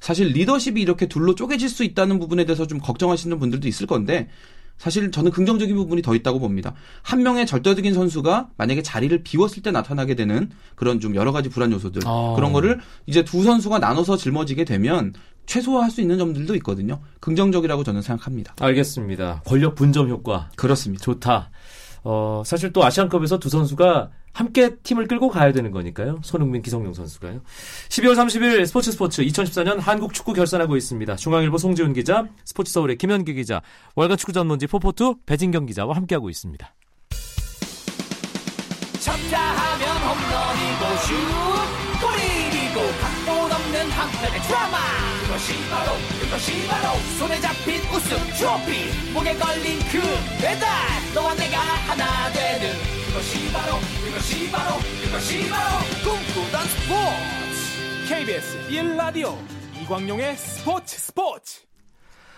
사실 0.00 0.28
리더십이 0.28 0.80
이렇게 0.80 1.06
둘로 1.06 1.34
쪼개질 1.34 1.68
수 1.68 1.84
있다는 1.84 2.18
부분에 2.18 2.44
대해서 2.44 2.66
좀 2.66 2.78
걱정하시는 2.78 3.38
분들도 3.38 3.66
있을 3.68 3.86
건데 3.86 4.28
사실 4.78 5.10
저는 5.10 5.30
긍정적인 5.30 5.74
부분이 5.74 6.02
더 6.02 6.14
있다고 6.14 6.38
봅니다. 6.38 6.74
한 7.02 7.22
명의 7.22 7.46
절대적인 7.46 7.94
선수가 7.94 8.50
만약에 8.56 8.82
자리를 8.82 9.22
비웠을 9.22 9.62
때 9.62 9.70
나타나게 9.70 10.14
되는 10.14 10.50
그런 10.74 11.00
좀 11.00 11.14
여러 11.14 11.32
가지 11.32 11.48
불안 11.48 11.72
요소들 11.72 12.02
아. 12.04 12.34
그런 12.36 12.52
거를 12.52 12.80
이제 13.06 13.24
두 13.24 13.42
선수가 13.42 13.78
나눠서 13.78 14.16
짊어지게 14.18 14.64
되면 14.64 15.14
최소화할 15.46 15.90
수 15.90 16.00
있는 16.00 16.18
점들도 16.18 16.54
있거든요. 16.56 17.00
긍정적이라고 17.20 17.84
저는 17.84 18.02
생각합니다. 18.02 18.54
알겠습니다. 18.60 19.42
권력 19.46 19.76
분점 19.76 20.08
효과 20.10 20.50
그렇습니다. 20.56 21.02
좋다. 21.04 21.50
어, 22.08 22.44
사실 22.46 22.72
또 22.72 22.84
아시안컵에서 22.84 23.40
두 23.40 23.48
선수가 23.48 24.10
함께 24.32 24.76
팀을 24.76 25.08
끌고 25.08 25.28
가야 25.28 25.50
되는 25.50 25.72
거니까요. 25.72 26.20
손흥민, 26.22 26.62
기성용 26.62 26.94
선수가요. 26.94 27.40
12월 27.88 28.12
30일 28.12 28.64
스포츠 28.64 28.92
스포츠 28.92 29.24
2014년 29.24 29.80
한국 29.80 30.14
축구 30.14 30.32
결산하고 30.32 30.76
있습니다. 30.76 31.16
중앙일보 31.16 31.58
송지훈 31.58 31.94
기자, 31.94 32.28
스포츠 32.44 32.72
서울의 32.72 32.96
김현기 32.98 33.34
기자, 33.34 33.60
월간 33.96 34.18
축구 34.18 34.32
전문지 34.32 34.68
포포투 34.68 35.16
배진경 35.26 35.66
기자와 35.66 35.96
함께하고 35.96 36.30
있습니다. 36.30 36.72
한편의 44.06 44.40
드라마. 44.42 44.78
그것이 45.22 45.52
바로 45.68 45.92
그것이 46.20 46.66
바로 46.66 46.98
손에 47.18 47.40
잡힌 47.40 47.80
우승 47.90 48.16
트로피. 48.34 49.12
목에 49.12 49.34
걸린 49.34 49.78
그 49.90 50.00
배달. 50.40 50.68
너와 51.14 51.34
내가 51.34 51.58
하나 51.58 52.30
되는 52.32 52.72
그것이 53.08 53.52
바로 53.52 53.78
그것이 54.04 54.50
바로 54.50 54.76
그것이 55.04 55.48
바로 55.48 55.78
꿈꾸던 56.04 56.66
스포츠. 56.68 58.08
KBS 58.08 58.68
1라디오 58.68 59.36
이광용의 59.82 60.36
스포츠 60.36 60.98
스포츠. 60.98 61.60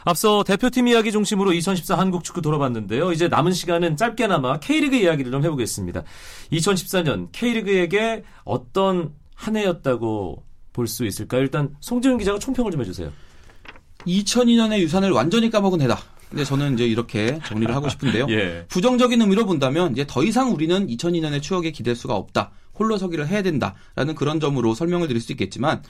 앞서 0.04 0.42
대표팀 0.44 0.88
이야기 0.88 1.12
중심으로 1.12 1.52
2014 1.52 1.98
한국 1.98 2.24
축구 2.24 2.40
돌아봤는데요. 2.40 3.12
이제 3.12 3.28
남은 3.28 3.52
시간은 3.52 3.96
짧게나마 3.96 4.58
K리그 4.60 4.96
이야기를 4.96 5.30
좀 5.30 5.44
해보겠습니다. 5.44 6.04
2014년 6.52 7.28
K리그에게 7.32 8.24
어떤 8.44 9.12
한 9.34 9.56
해였다고 9.56 10.47
볼 10.78 10.86
수 10.86 11.04
있을까요? 11.04 11.40
일단 11.42 11.74
송지훈 11.80 12.18
기자가 12.18 12.38
총평을 12.38 12.70
좀 12.70 12.80
해주세요. 12.80 13.10
2002년의 14.06 14.78
유산을 14.78 15.10
완전히 15.10 15.50
까먹은 15.50 15.80
해다. 15.80 15.98
근데 16.30 16.44
저는 16.44 16.74
이제 16.74 16.86
이렇게 16.86 17.40
정리를 17.46 17.74
하고 17.74 17.88
싶은데요. 17.88 18.26
예. 18.30 18.64
부정적인 18.68 19.20
의미로 19.20 19.44
본다면 19.44 19.92
이제 19.92 20.04
더 20.06 20.22
이상 20.22 20.52
우리는 20.52 20.86
2002년의 20.86 21.42
추억에 21.42 21.72
기댈 21.72 21.96
수가 21.96 22.14
없다. 22.14 22.52
홀로 22.78 22.96
서기를 22.96 23.26
해야 23.26 23.42
된다라는 23.42 24.14
그런 24.14 24.38
점으로 24.38 24.74
설명을 24.74 25.08
드릴 25.08 25.20
수 25.20 25.32
있겠지만 25.32 25.82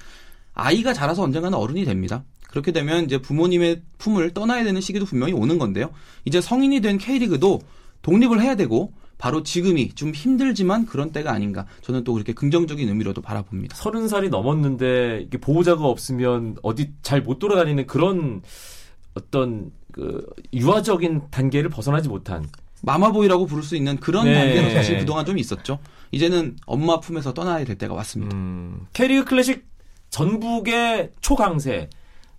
아이가 0.54 0.94
자라서 0.94 1.22
언젠가는 1.22 1.56
어른이 1.58 1.84
됩니다. 1.84 2.24
그렇게 2.48 2.72
되면 2.72 3.04
이제 3.04 3.18
부모님의 3.18 3.82
품을 3.98 4.32
떠나야 4.32 4.64
되는 4.64 4.80
시기도 4.80 5.04
분명히 5.04 5.34
오는 5.34 5.58
건데요. 5.58 5.90
이제 6.24 6.40
성인이 6.40 6.80
된 6.80 6.96
K리그도 6.96 7.60
독립을 8.00 8.40
해야 8.40 8.54
되고 8.54 8.92
바로 9.18 9.42
지금이 9.42 9.94
좀 9.94 10.12
힘들지만 10.14 10.86
그런 10.86 11.10
때가 11.10 11.32
아닌가. 11.32 11.66
저는 11.82 12.04
또 12.04 12.14
그렇게 12.14 12.32
긍정적인 12.32 12.88
의미로도 12.88 13.20
바라봅니다. 13.20 13.76
서른 13.76 14.08
살이 14.08 14.28
넘었는데 14.28 15.22
이게 15.26 15.38
보호자가 15.38 15.84
없으면 15.84 16.56
어디 16.62 16.92
잘 17.02 17.22
못 17.22 17.38
돌아다니는 17.40 17.86
그런 17.86 18.42
어떤 19.14 19.72
그 19.92 20.24
유아적인 20.54 21.22
단계를 21.30 21.68
벗어나지 21.68 22.08
못한 22.08 22.46
마마보이라고 22.82 23.46
부를 23.46 23.64
수 23.64 23.74
있는 23.74 23.96
그런 23.96 24.24
네. 24.26 24.34
단계는 24.34 24.72
사실 24.72 24.98
그동안 24.98 25.26
좀 25.26 25.36
있었죠. 25.36 25.80
이제는 26.12 26.56
엄마 26.64 27.00
품에서 27.00 27.34
떠나야 27.34 27.64
될 27.64 27.76
때가 27.76 27.92
왔습니다. 27.94 28.34
음, 28.36 28.86
K리그 28.92 29.24
클래식 29.24 29.66
전북의 30.10 31.10
초강세 31.20 31.90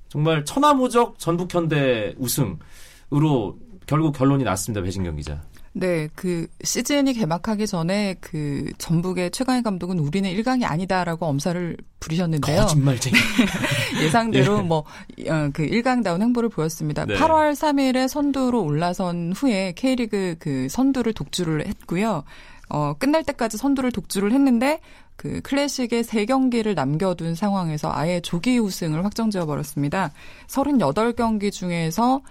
정말 0.08 0.46
천하무적 0.46 1.20
전북 1.20 1.54
현대 1.54 2.16
우승으로 2.18 3.58
결국 3.86 4.14
결론이 4.16 4.44
났습니다. 4.46 4.82
배진경 4.82 5.18
기자. 5.18 5.44
네, 5.74 6.10
그 6.16 6.48
시즌이 6.64 7.14
개막하기 7.14 7.68
전에 7.68 8.16
그 8.22 8.72
전북의 8.78 9.32
최강희 9.32 9.62
감독은 9.64 10.00
우리는 10.00 10.30
1강이 10.30 10.64
아니다라고 10.66 11.26
엄살을 11.28 11.78
부리셨는데요. 12.00 12.62
거짓말쟁이. 12.62 13.16
예상대로 14.02 14.60
예. 14.60 14.62
뭐, 14.62 14.80
어, 14.80 15.50
그 15.54 15.68
1강다운 15.68 16.22
행보를 16.22 16.50
보였습니다. 16.50 17.06
네. 17.06 17.16
8월 17.16 17.54
3일에 17.54 18.08
선두로 18.08 18.64
올라선 18.64 19.34
후에 19.36 19.74
K리그 19.76 20.36
그 20.40 20.68
선두를 20.70 21.14
독주를 21.14 21.68
했고요. 21.68 22.24
어, 22.70 22.94
끝날 22.98 23.24
때까지 23.24 23.58
선두를 23.58 23.92
독주를 23.92 24.32
했는데 24.32 24.80
그 25.16 25.42
클래식의 25.42 26.04
3경기를 26.04 26.76
남겨둔 26.76 27.36
상황에서 27.36 27.92
아예 27.94 28.22
조기 28.22 28.58
우승을 28.58 29.04
확정 29.04 29.30
지어 29.30 29.46
버렸습니다. 29.46 30.12
38경기 30.48 31.52
중에서 31.52 32.22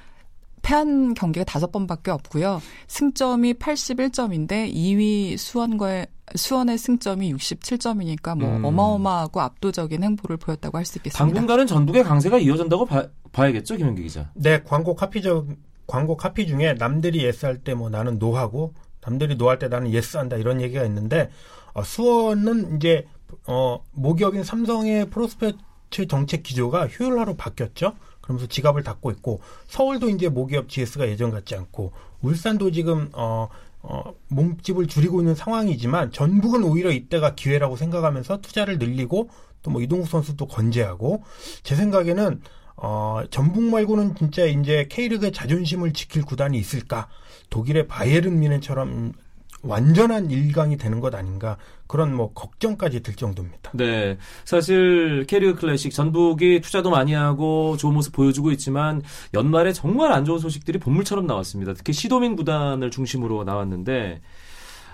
패한 0.62 1.14
경기가 1.14 1.44
5번밖에 1.44 2.09
없고요. 2.09 2.61
승점이 2.87 3.55
81점인데 3.55 4.73
2위 4.73 5.37
수원과의 5.37 6.07
수원의 6.35 6.77
승점이 6.79 7.33
67점이니까 7.35 8.38
뭐 8.38 8.49
음. 8.57 8.64
어마어마하고 8.64 9.40
압도적인 9.40 10.03
행보를 10.05 10.37
보였다고 10.37 10.77
할 10.79 10.85
수 10.85 10.99
있겠습니다. 10.99 11.18
당분간은 11.25 11.66
전북의 11.66 12.05
강세가 12.05 12.38
이어진다고 12.38 12.85
봐, 12.87 13.07
봐야겠죠, 13.33 13.77
김현기 13.77 14.03
기자. 14.03 14.31
네, 14.35 14.62
광고 14.62 14.94
카피적 14.94 15.47
광고 15.87 16.16
카피 16.16 16.47
중에 16.47 16.75
남들이 16.75 17.25
예스할 17.25 17.59
때 17.59 17.75
뭐 17.75 17.88
나는 17.88 18.18
노하고 18.18 18.75
남들이 19.01 19.37
노할 19.37 19.59
때 19.59 19.68
나는 19.68 19.90
예스한다 19.92 20.37
이런 20.37 20.61
얘기가 20.61 20.85
있는데 20.85 21.31
어, 21.73 21.83
수원은 21.83 22.77
이제 22.77 23.07
어, 23.47 23.83
모기업인 23.92 24.44
삼성의 24.44 25.09
프로스페트 25.09 26.07
정책 26.09 26.42
기조가 26.42 26.88
휴일화로 26.88 27.37
바뀌었죠. 27.37 27.94
그러면서 28.29 28.47
지갑을 28.47 28.83
닫고 28.83 29.11
있고 29.12 29.41
서울도 29.67 30.11
이제 30.11 30.29
모기업 30.29 30.69
GS가 30.69 31.09
예전 31.09 31.31
같지 31.31 31.55
않고 31.57 31.93
울산도 32.21 32.71
지금 32.71 33.09
어, 33.14 33.49
어, 33.81 34.14
몸집을 34.29 34.87
줄이고 34.87 35.21
있는 35.21 35.35
상황이지만 35.35 36.12
전북은 36.12 36.62
오히려 36.62 36.91
이때가 36.91 37.35
기회라고 37.35 37.77
생각하면서 37.77 38.43
투자를 38.43 38.79
늘리고 38.79 39.31
또 39.62 39.71
뭐 39.71 39.83
이동국 39.83 40.09
선수도 40.09 40.47
건재하고 40.47 41.25
제 41.62 41.75
생각에는 41.75 42.41
어, 42.77 43.23
전북 43.31 43.64
말고는 43.64 44.14
진짜 44.14 44.45
이제 44.45 44.87
K리그의 44.88 45.33
자존심을 45.33 45.93
지킬 45.93 46.23
구단이 46.23 46.57
있을까? 46.59 47.09
독일의 47.51 47.88
바이에른 47.88 48.38
미넨처럼 48.38 49.14
완전한 49.62 50.31
일강이 50.31 50.77
되는 50.77 51.01
것 51.01 51.14
아닌가? 51.14 51.57
그런 51.87 52.14
뭐 52.14 52.33
걱정까지 52.33 53.03
들 53.03 53.14
정도입니다. 53.14 53.71
네. 53.75 54.18
사실 54.44 55.25
캐리어 55.27 55.55
클래식 55.55 55.92
전북이 55.92 56.61
투자도 56.61 56.90
많이 56.90 57.12
하고 57.12 57.77
좋은 57.77 57.94
모습 57.94 58.12
보여주고 58.12 58.53
있지만 58.53 59.03
연말에 59.35 59.73
정말 59.73 60.12
안 60.12 60.25
좋은 60.25 60.38
소식들이 60.38 60.79
본물처럼 60.79 61.27
나왔습니다. 61.27 61.75
특히 61.75 61.92
시도민 61.92 62.37
구단을 62.37 62.90
중심으로 62.90 63.44
나왔는데 63.44 64.21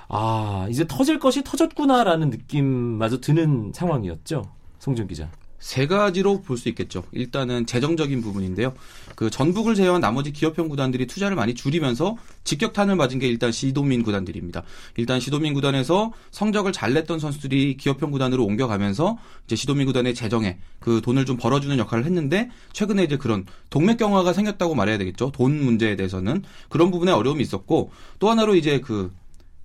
아, 0.09 0.67
이제 0.71 0.85
터질 0.87 1.19
것이 1.19 1.43
터졌구나라는 1.43 2.31
느낌마저 2.31 3.21
드는 3.21 3.73
상황이었죠. 3.75 4.45
송준 4.79 5.09
기자. 5.09 5.31
세 5.65 5.87
가지로 5.87 6.43
볼 6.43 6.59
수 6.59 6.69
있겠죠. 6.69 7.05
일단은 7.13 7.65
재정적인 7.65 8.21
부분인데요. 8.21 8.75
그 9.17 9.31
전북을 9.31 9.75
제외한 9.75 10.03
나머지 10.03 10.31
기업형 10.31 10.69
구단들이 10.69 11.07
투자를 11.07 11.37
많이 11.37 11.55
줄이면서 11.55 12.19
직격탄을 12.45 12.97
맞은 12.97 13.19
게 13.19 13.29
일단 13.29 13.51
시도민 13.51 14.03
구단들입니다. 14.03 14.63
일단 14.99 15.21
시도민 15.21 15.55
구단에서 15.55 16.13
성적을 16.33 16.73
잘 16.73 16.93
냈던 16.93 17.19
선수들이 17.19 17.79
기업형 17.79 18.11
구단으로 18.11 18.45
옮겨가면서 18.45 19.17
이제 19.47 19.57
시도민 19.57 19.87
구단의 19.87 20.15
재정에 20.15 20.59
그 20.81 21.01
돈을 21.03 21.25
좀 21.25 21.39
벌어주는 21.39 21.77
역할을 21.79 22.05
했는데 22.05 22.51
최근에 22.75 23.03
이제 23.03 23.17
그런 23.17 23.47
동맥 23.71 23.97
경화가 23.97 24.35
생겼다고 24.35 24.75
말해야 24.75 24.99
되겠죠. 24.99 25.33
돈 25.33 25.65
문제에 25.65 25.97
대해서는 25.97 26.45
그런 26.69 26.91
부분에 26.91 27.11
어려움이 27.11 27.43
있었고 27.43 27.91
또 28.19 28.29
하나로 28.29 28.55
이제 28.55 28.81
그 28.81 29.11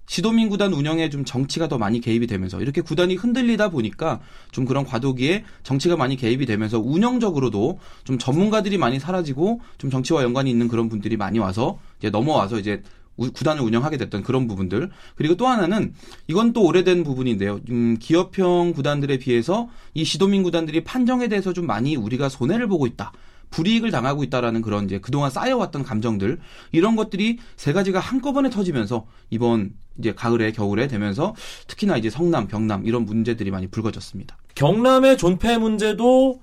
시도민 0.10 0.50
구단 0.50 0.74
운영에 0.74 1.12
좀 1.12 1.24
정치가 1.24 1.68
더 1.68 1.78
많이 1.78 2.02
개입이 2.02 2.26
되면서 2.26 2.60
이렇게 2.62 2.82
구단이 2.82 3.14
흔들리다 3.14 3.70
보니까 3.70 4.20
좀 4.52 4.66
그런 4.66 4.84
과도기에 4.84 5.44
정치가 5.62 5.96
많이 5.98 6.16
개입이 6.16 6.48
되면서 6.48 6.80
운영적으로도 6.80 7.78
좀 8.06 8.18
전문가들이 8.18 8.80
많이 8.80 9.00
사라지고 9.00 9.62
좀 9.78 9.92
정치와 9.92 10.24
연관이 10.24 10.50
있는 10.50 10.68
그런 10.68 10.90
분들이 10.90 11.16
많이 11.16 11.38
와서 11.38 11.78
이제 12.00 12.10
넘어와서 12.10 12.58
이제 12.58 12.82
우- 13.18 13.32
구단을 13.32 13.62
운영하게 13.62 13.98
됐던 13.98 14.24
그런 14.24 14.48
부분들 14.48 14.90
그리고 15.14 15.36
또 15.38 15.46
하나는 15.46 15.94
이건 16.28 16.54
또 16.54 16.64
오래된 16.64 17.04
부분인데요. 17.04 17.60
음, 17.70 17.98
기업형 18.00 18.74
구단들에 18.74 19.20
비해서 19.20 19.70
이 19.94 20.04
시도민 20.04 20.42
구단들이 20.42 20.84
판정에 20.84 21.28
대해서 21.28 21.54
좀 21.54 21.68
많이 21.68 21.96
우리가 21.96 22.30
손해를 22.30 22.66
보고 22.66 22.88
있다. 22.88 23.12
불이익을 23.50 23.92
당하고 23.92 24.24
있다라는 24.24 24.62
그런 24.62 24.86
이제 24.86 25.00
그동안 25.00 25.32
쌓여왔던 25.32 25.84
감정들 25.84 26.40
이런 26.72 26.96
것들이 26.96 27.40
세 27.56 27.74
가지가 27.74 28.00
한꺼번에 28.00 28.50
터지면서 28.50 29.08
이번 29.30 29.74
이제 29.98 30.14
가을에 30.14 30.52
겨울에 30.52 30.88
되면서 30.88 31.36
특히나 31.68 31.98
이제 31.98 32.10
성남, 32.10 32.48
경남 32.48 32.86
이런 32.86 33.06
문제들이 33.06 33.52
많이 33.52 33.68
불거졌습니다. 33.68 34.38
경남의 34.56 35.18
존폐 35.18 35.58
문제도 35.58 36.40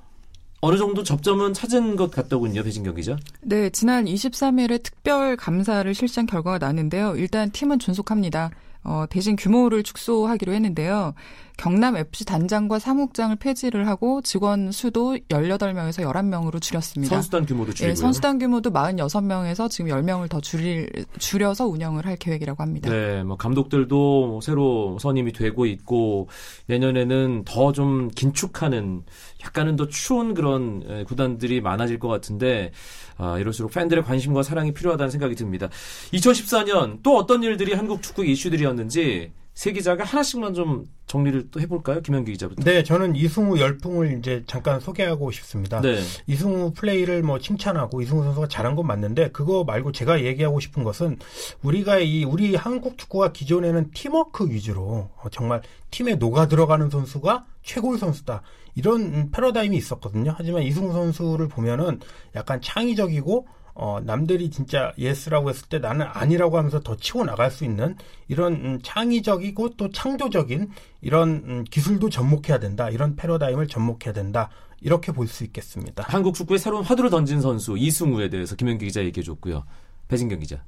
어느 0.61 0.79
정도 0.79 1.03
접점은 1.03 1.53
찾은 1.53 1.97
것 1.97 2.11
같더군요, 2.11 2.63
배진경 2.63 2.95
기자. 2.95 3.17
네, 3.41 3.71
지난 3.71 4.07
23일에 4.07 4.83
특별 4.83 5.37
감사를 5.37 5.93
실시한 5.95 6.27
결과가 6.27 6.59
나는데요. 6.59 7.15
일단 7.17 7.51
팀은 7.51 7.79
존속합니다. 7.79 8.51
어, 8.87 9.05
대신 9.09 9.37
규모를 9.37 9.83
축소하기로 9.83 10.53
했는데요. 10.53 11.15
경남 11.59 11.97
FC 11.97 12.27
단장과 12.27 12.79
사무국장을 12.79 13.35
폐지를 13.37 13.89
하고 13.89 14.21
직원 14.21 14.73
수도 14.73 15.17
18명에서 15.31 16.05
11명으로 16.05 16.61
줄였습니다. 16.61 17.15
선수단 17.15 17.47
규모도 17.47 17.73
줄이고요. 17.73 17.91
예, 17.93 17.95
선수단 17.95 18.39
규모도 18.39 18.71
46명에서 18.71 19.71
지금 19.71 19.91
10명을 19.91 20.29
더 20.29 20.39
줄일, 20.43 20.91
줄여서 21.19 21.67
운영을 21.67 22.05
할 22.05 22.17
계획이라고 22.17 22.63
합니다. 22.63 22.91
네, 22.91 23.23
뭐 23.23 23.39
감독들도 23.39 24.27
뭐 24.27 24.41
새로 24.43 24.99
선임이 25.01 25.33
되고 25.33 25.65
있고 25.67 26.29
내년에는 26.67 27.45
더 27.45 27.73
좀 27.73 28.09
긴축하는 28.09 29.03
약간은 29.45 29.77
더 29.77 29.87
추운 29.89 30.35
그런 30.35 30.83
에, 30.89 31.05
구단들이 31.05 31.61
많아질 31.61 31.99
것 31.99 32.09
같은데 32.09 32.73
아, 33.19 33.39
이럴수록 33.39 33.73
팬들의 33.73 34.05
관심과 34.05 34.43
사랑이 34.43 34.73
필요하다는 34.73 35.11
생각이 35.11 35.35
듭니다. 35.35 35.69
2014년 36.13 36.99
또 37.03 37.17
어떤 37.17 37.43
일들이 37.43 37.73
한국 37.75 38.03
축구 38.03 38.25
이슈들이었는 38.25 38.76
지 38.89 39.33
세 39.57 39.73
기자가 39.73 40.05
하나씩만 40.05 40.53
좀 40.53 40.85
정리를 41.07 41.51
또 41.51 41.61
해볼까요? 41.63 42.03
김현기 42.03 42.31
기자부터. 42.33 42.63
네, 42.63 42.83
저는 42.83 43.17
이승우 43.17 43.59
열풍을 43.59 44.19
이제 44.19 44.45
잠깐 44.47 44.81
소개하고 44.81 45.31
싶습니다. 45.31 45.81
네. 45.81 45.99
이승우 46.27 46.75
플레이를 46.75 47.23
뭐 47.23 47.39
칭찬하고 47.39 48.03
이승우 48.03 48.23
선수가 48.23 48.49
잘한 48.49 48.77
건 48.77 48.87
맞는데 48.87 49.31
그거 49.31 49.65
말고 49.65 49.93
제가 49.93 50.23
얘기하고 50.25 50.61
싶은 50.61 50.85
것은 50.85 51.19
우리가 51.63 52.01
이 52.01 52.25
우리 52.25 52.55
한국 52.55 52.99
축구가 52.99 53.33
기존에는 53.33 53.93
팀워크 53.93 54.47
위주로 54.51 55.09
어, 55.17 55.31
정말 55.33 55.63
팀에 55.91 56.17
녹아 56.17 56.49
들어가는 56.49 56.91
선수가 56.91 57.47
최고의 57.63 57.99
선수다. 57.99 58.43
이런 58.75 59.01
음, 59.01 59.31
패러다임이 59.33 59.75
있었거든요. 59.75 60.35
하지만 60.37 60.65
이승우 60.65 60.93
선수를 60.93 61.49
보면은 61.49 62.01
약간 62.35 62.61
창의적이고 62.61 63.47
어, 63.79 64.01
남들이 64.03 64.51
진짜 64.51 64.93
yes라고 64.97 65.51
했을 65.51 65.69
때 65.69 65.79
나는 65.79 66.07
아니라고 66.09 66.57
하면서 66.57 66.81
더 66.81 66.97
치고 66.97 67.25
나갈 67.27 67.51
수 67.51 67.65
있는 67.65 67.95
이런 68.27 68.55
음, 68.55 68.79
창의적이고 68.83 69.77
또 69.77 69.91
창조적인 69.91 70.71
이런 71.03 71.29
음, 71.45 71.65
기술도 71.71 72.09
접목해야 72.09 72.59
된다. 72.59 72.89
이런 72.89 73.17
패러다임을 73.17 73.69
접목해야 73.69 74.15
된다. 74.15 74.49
이렇게 74.81 75.13
볼 75.13 75.27
수 75.29 75.45
있겠습니다. 75.45 76.05
한국 76.07 76.35
축구에 76.35 76.57
새로운 76.59 76.85
화두를 76.85 77.11
던진 77.11 77.41
선수 77.43 77.77
이승우에 77.77 78.31
대해서 78.31 78.57
김현기 78.57 78.87
기자 78.87 79.05
얘기해 79.05 79.23
줬고요. 79.23 79.65
배진경 80.09 80.39
기자. 80.41 80.63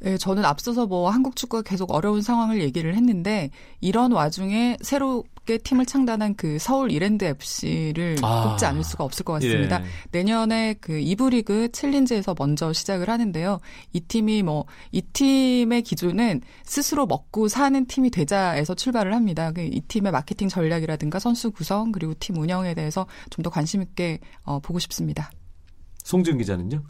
네, 0.00 0.16
저는 0.16 0.44
앞서서 0.44 0.86
뭐 0.86 1.10
한국 1.10 1.36
축구가 1.36 1.62
계속 1.62 1.92
어려운 1.92 2.22
상황을 2.22 2.62
얘기를 2.62 2.94
했는데 2.94 3.50
이런 3.80 4.12
와중에 4.12 4.76
새롭게 4.80 5.58
팀을 5.58 5.84
창단한 5.86 6.36
그 6.36 6.58
서울 6.58 6.90
이랜드 6.90 7.24
FC를 7.24 8.16
아. 8.22 8.48
꼽지 8.48 8.64
않을 8.64 8.82
수가 8.84 9.04
없을 9.04 9.24
것 9.24 9.34
같습니다. 9.34 9.82
예. 9.82 9.86
내년에 10.12 10.74
그 10.80 10.92
2부 10.94 11.30
리그 11.30 11.70
챌린지에서 11.72 12.34
먼저 12.38 12.72
시작을 12.72 13.08
하는데요. 13.10 13.60
이 13.92 14.00
팀이 14.00 14.42
뭐 14.42 14.64
이 14.92 15.02
팀의 15.02 15.82
기준은 15.82 16.40
스스로 16.64 17.06
먹고 17.06 17.48
사는 17.48 17.86
팀이 17.86 18.10
되자에서 18.10 18.74
출발을 18.74 19.14
합니다. 19.14 19.52
그이 19.52 19.80
팀의 19.88 20.12
마케팅 20.12 20.48
전략이라든가 20.48 21.18
선수 21.18 21.50
구성 21.50 21.92
그리고 21.92 22.14
팀 22.18 22.36
운영에 22.36 22.74
대해서 22.74 23.06
좀 23.30 23.40
더 23.40 23.48
관심 23.48 23.80
있게 23.80 24.18
어, 24.42 24.60
보고 24.60 24.78
싶습니다. 24.78 25.30
송지은 26.04 26.36
기자는요? 26.38 26.82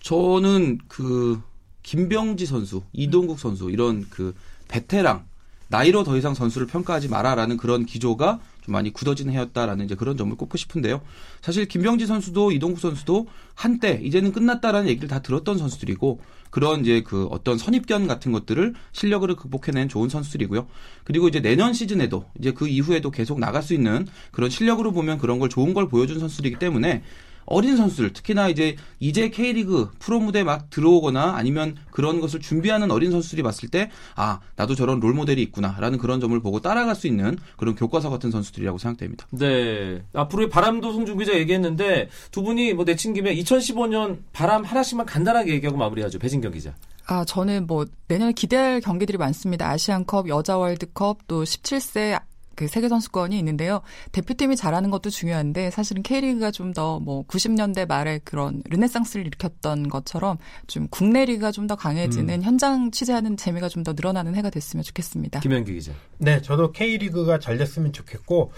저는 0.00 0.78
그 0.86 1.40
김병지 1.84 2.46
선수, 2.46 2.82
이동국 2.92 3.38
선수 3.38 3.70
이런 3.70 4.04
그 4.10 4.34
베테랑 4.66 5.26
나이로 5.68 6.04
더 6.04 6.16
이상 6.16 6.34
선수를 6.34 6.66
평가하지 6.66 7.08
마라라는 7.08 7.56
그런 7.56 7.86
기조가 7.86 8.40
좀 8.62 8.72
많이 8.72 8.92
굳어진 8.92 9.30
해였다라는 9.30 9.84
이제 9.84 9.94
그런 9.94 10.16
점을 10.16 10.34
꼽고 10.34 10.56
싶은데요. 10.56 11.00
사실 11.42 11.66
김병지 11.66 12.06
선수도 12.06 12.52
이동국 12.52 12.80
선수도 12.80 13.28
한때 13.54 14.00
이제는 14.02 14.32
끝났다라는 14.32 14.88
얘기를 14.88 15.08
다 15.08 15.20
들었던 15.20 15.58
선수들이고 15.58 16.20
그런 16.50 16.80
이제 16.80 17.02
그 17.02 17.26
어떤 17.26 17.58
선입견 17.58 18.06
같은 18.06 18.32
것들을 18.32 18.74
실력으로 18.92 19.36
극복해낸 19.36 19.88
좋은 19.88 20.08
선수들이고요. 20.08 20.66
그리고 21.02 21.28
이제 21.28 21.40
내년 21.40 21.74
시즌에도 21.74 22.26
이제 22.38 22.52
그 22.52 22.68
이후에도 22.68 23.10
계속 23.10 23.38
나갈 23.40 23.62
수 23.62 23.74
있는 23.74 24.06
그런 24.30 24.48
실력으로 24.50 24.92
보면 24.92 25.18
그런 25.18 25.38
걸 25.38 25.48
좋은 25.48 25.74
걸 25.74 25.88
보여준 25.88 26.20
선수들이기 26.20 26.58
때문에 26.58 27.02
어린 27.46 27.76
선수들 27.76 28.12
특히나 28.12 28.48
이제 28.48 28.76
이제 29.00 29.28
K리그 29.28 29.90
프로 29.98 30.20
무대 30.20 30.42
막 30.44 30.70
들어오거나 30.70 31.34
아니면 31.36 31.76
그런 31.90 32.20
것을 32.20 32.40
준비하는 32.40 32.90
어린 32.90 33.10
선수들이 33.10 33.42
봤을 33.42 33.68
때 33.68 33.90
아 34.16 34.40
나도 34.56 34.74
저런 34.74 35.00
롤 35.00 35.12
모델이 35.14 35.42
있구나라는 35.42 35.98
그런 35.98 36.20
점을 36.20 36.38
보고 36.40 36.60
따라갈 36.60 36.94
수 36.94 37.06
있는 37.06 37.36
그런 37.56 37.74
교과서 37.74 38.10
같은 38.10 38.30
선수들이라고 38.30 38.78
생각됩니다. 38.78 39.26
네. 39.30 40.02
앞으로의 40.12 40.48
바람도 40.48 40.92
송준 40.92 41.18
기자 41.18 41.34
얘기했는데 41.34 42.08
두 42.30 42.42
분이 42.42 42.74
뭐 42.74 42.84
내친 42.84 43.14
김에 43.14 43.34
2015년 43.34 44.18
바람 44.32 44.64
하나씩만 44.64 45.06
간단하게 45.06 45.52
얘기하고 45.54 45.78
마무리하죠. 45.78 46.18
배진경 46.18 46.52
기자. 46.52 46.74
아, 47.06 47.24
저는 47.24 47.66
뭐 47.66 47.84
내년에 48.08 48.32
기대할 48.32 48.80
경기들이 48.80 49.18
많습니다. 49.18 49.68
아시안컵, 49.68 50.28
여자 50.28 50.56
월드컵, 50.56 51.26
또 51.28 51.44
17세 51.44 52.18
그 52.56 52.68
세계 52.68 52.88
선수권이 52.88 53.38
있는데요. 53.38 53.80
대표팀이 54.12 54.56
잘하는 54.56 54.90
것도 54.90 55.10
중요한데 55.10 55.70
사실은 55.70 56.02
K리그가 56.02 56.50
좀 56.50 56.72
더 56.72 56.98
뭐 57.00 57.24
90년대 57.26 57.86
말에 57.86 58.20
그런 58.24 58.62
르네상스를 58.68 59.26
일으켰던 59.26 59.88
것처럼 59.88 60.38
좀 60.66 60.88
국내 60.88 61.24
리그가 61.24 61.50
좀 61.52 61.66
더 61.66 61.76
강해지는 61.76 62.42
현장 62.42 62.90
취재하는 62.90 63.36
재미가 63.36 63.68
좀 63.68 63.84
더 63.84 63.92
늘어나는 63.92 64.34
해가 64.34 64.50
됐으면 64.50 64.82
좋겠습니다. 64.82 65.40
김현기 65.40 65.72
기자. 65.74 65.92
네, 66.18 66.40
저도 66.42 66.72
K리그가 66.72 67.38
잘 67.38 67.58
됐으면 67.58 67.92
좋겠고 67.92 68.52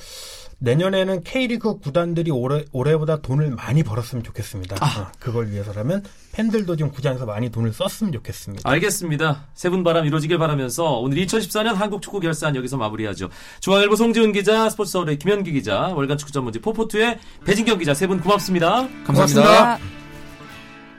내년에는 0.59 1.23
K리그 1.23 1.79
구단들이 1.81 2.31
올해 2.31 2.64
올해보다 2.73 3.21
돈을 3.21 3.51
많이 3.51 3.83
벌었으면 3.83 4.25
좋겠습니다. 4.25 4.77
아, 4.81 5.12
그걸 5.19 5.51
위해서라면 5.51 6.03
팬들도 6.33 6.77
좀 6.77 6.90
구장에서 6.90 7.27
많이 7.27 7.51
돈을 7.51 7.73
썼으면 7.73 8.12
좋겠습니다. 8.14 8.69
알겠습니다. 8.69 9.45
세분 9.55 9.85
바람 9.85 10.07
이루어지길 10.07 10.38
바라면서 10.38 10.99
오늘 10.99 11.19
2014년 11.27 11.75
한국 11.75 12.01
축구 12.01 12.21
결산 12.21 12.57
여기서 12.57 12.77
마무리하죠. 12.79 13.29
중앙일보 13.61 13.97
송지훈 13.97 14.33
기자, 14.33 14.71
스포츠서울의 14.71 15.19
김현기 15.19 15.53
기자, 15.53 15.88
월간 15.95 16.16
축구 16.19 16.33
전문지 16.33 16.59
포포투의 16.61 17.19
배진경 17.45 17.79
기자 17.79 17.92
세 17.95 18.07
분 18.07 18.21
고맙습니다. 18.21 18.88
감사합니다. 19.05 20.06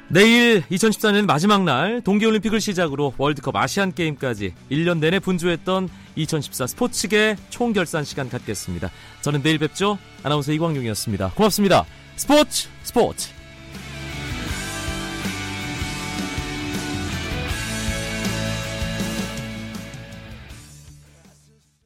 내일 0.09 0.61
2014년 0.71 1.25
마지막 1.25 1.63
날 1.63 2.01
동계올림픽을 2.01 2.61
시작으로 2.61 3.13
월드컵 3.17 3.55
아시안게임까지 3.55 4.53
1년 4.71 4.99
내내 4.99 5.19
분주했던 5.19 5.89
2014 6.15 6.67
스포츠계 6.67 7.35
총결산 7.49 8.05
시간 8.05 8.29
갖겠습니다. 8.29 8.89
저는 9.21 9.43
내일 9.43 9.57
뵙죠. 9.59 9.97
아나운서 10.23 10.53
이광용이었습니다. 10.53 11.31
고맙습니다. 11.35 11.85
스포츠 12.15 12.69
스포츠 12.83 13.36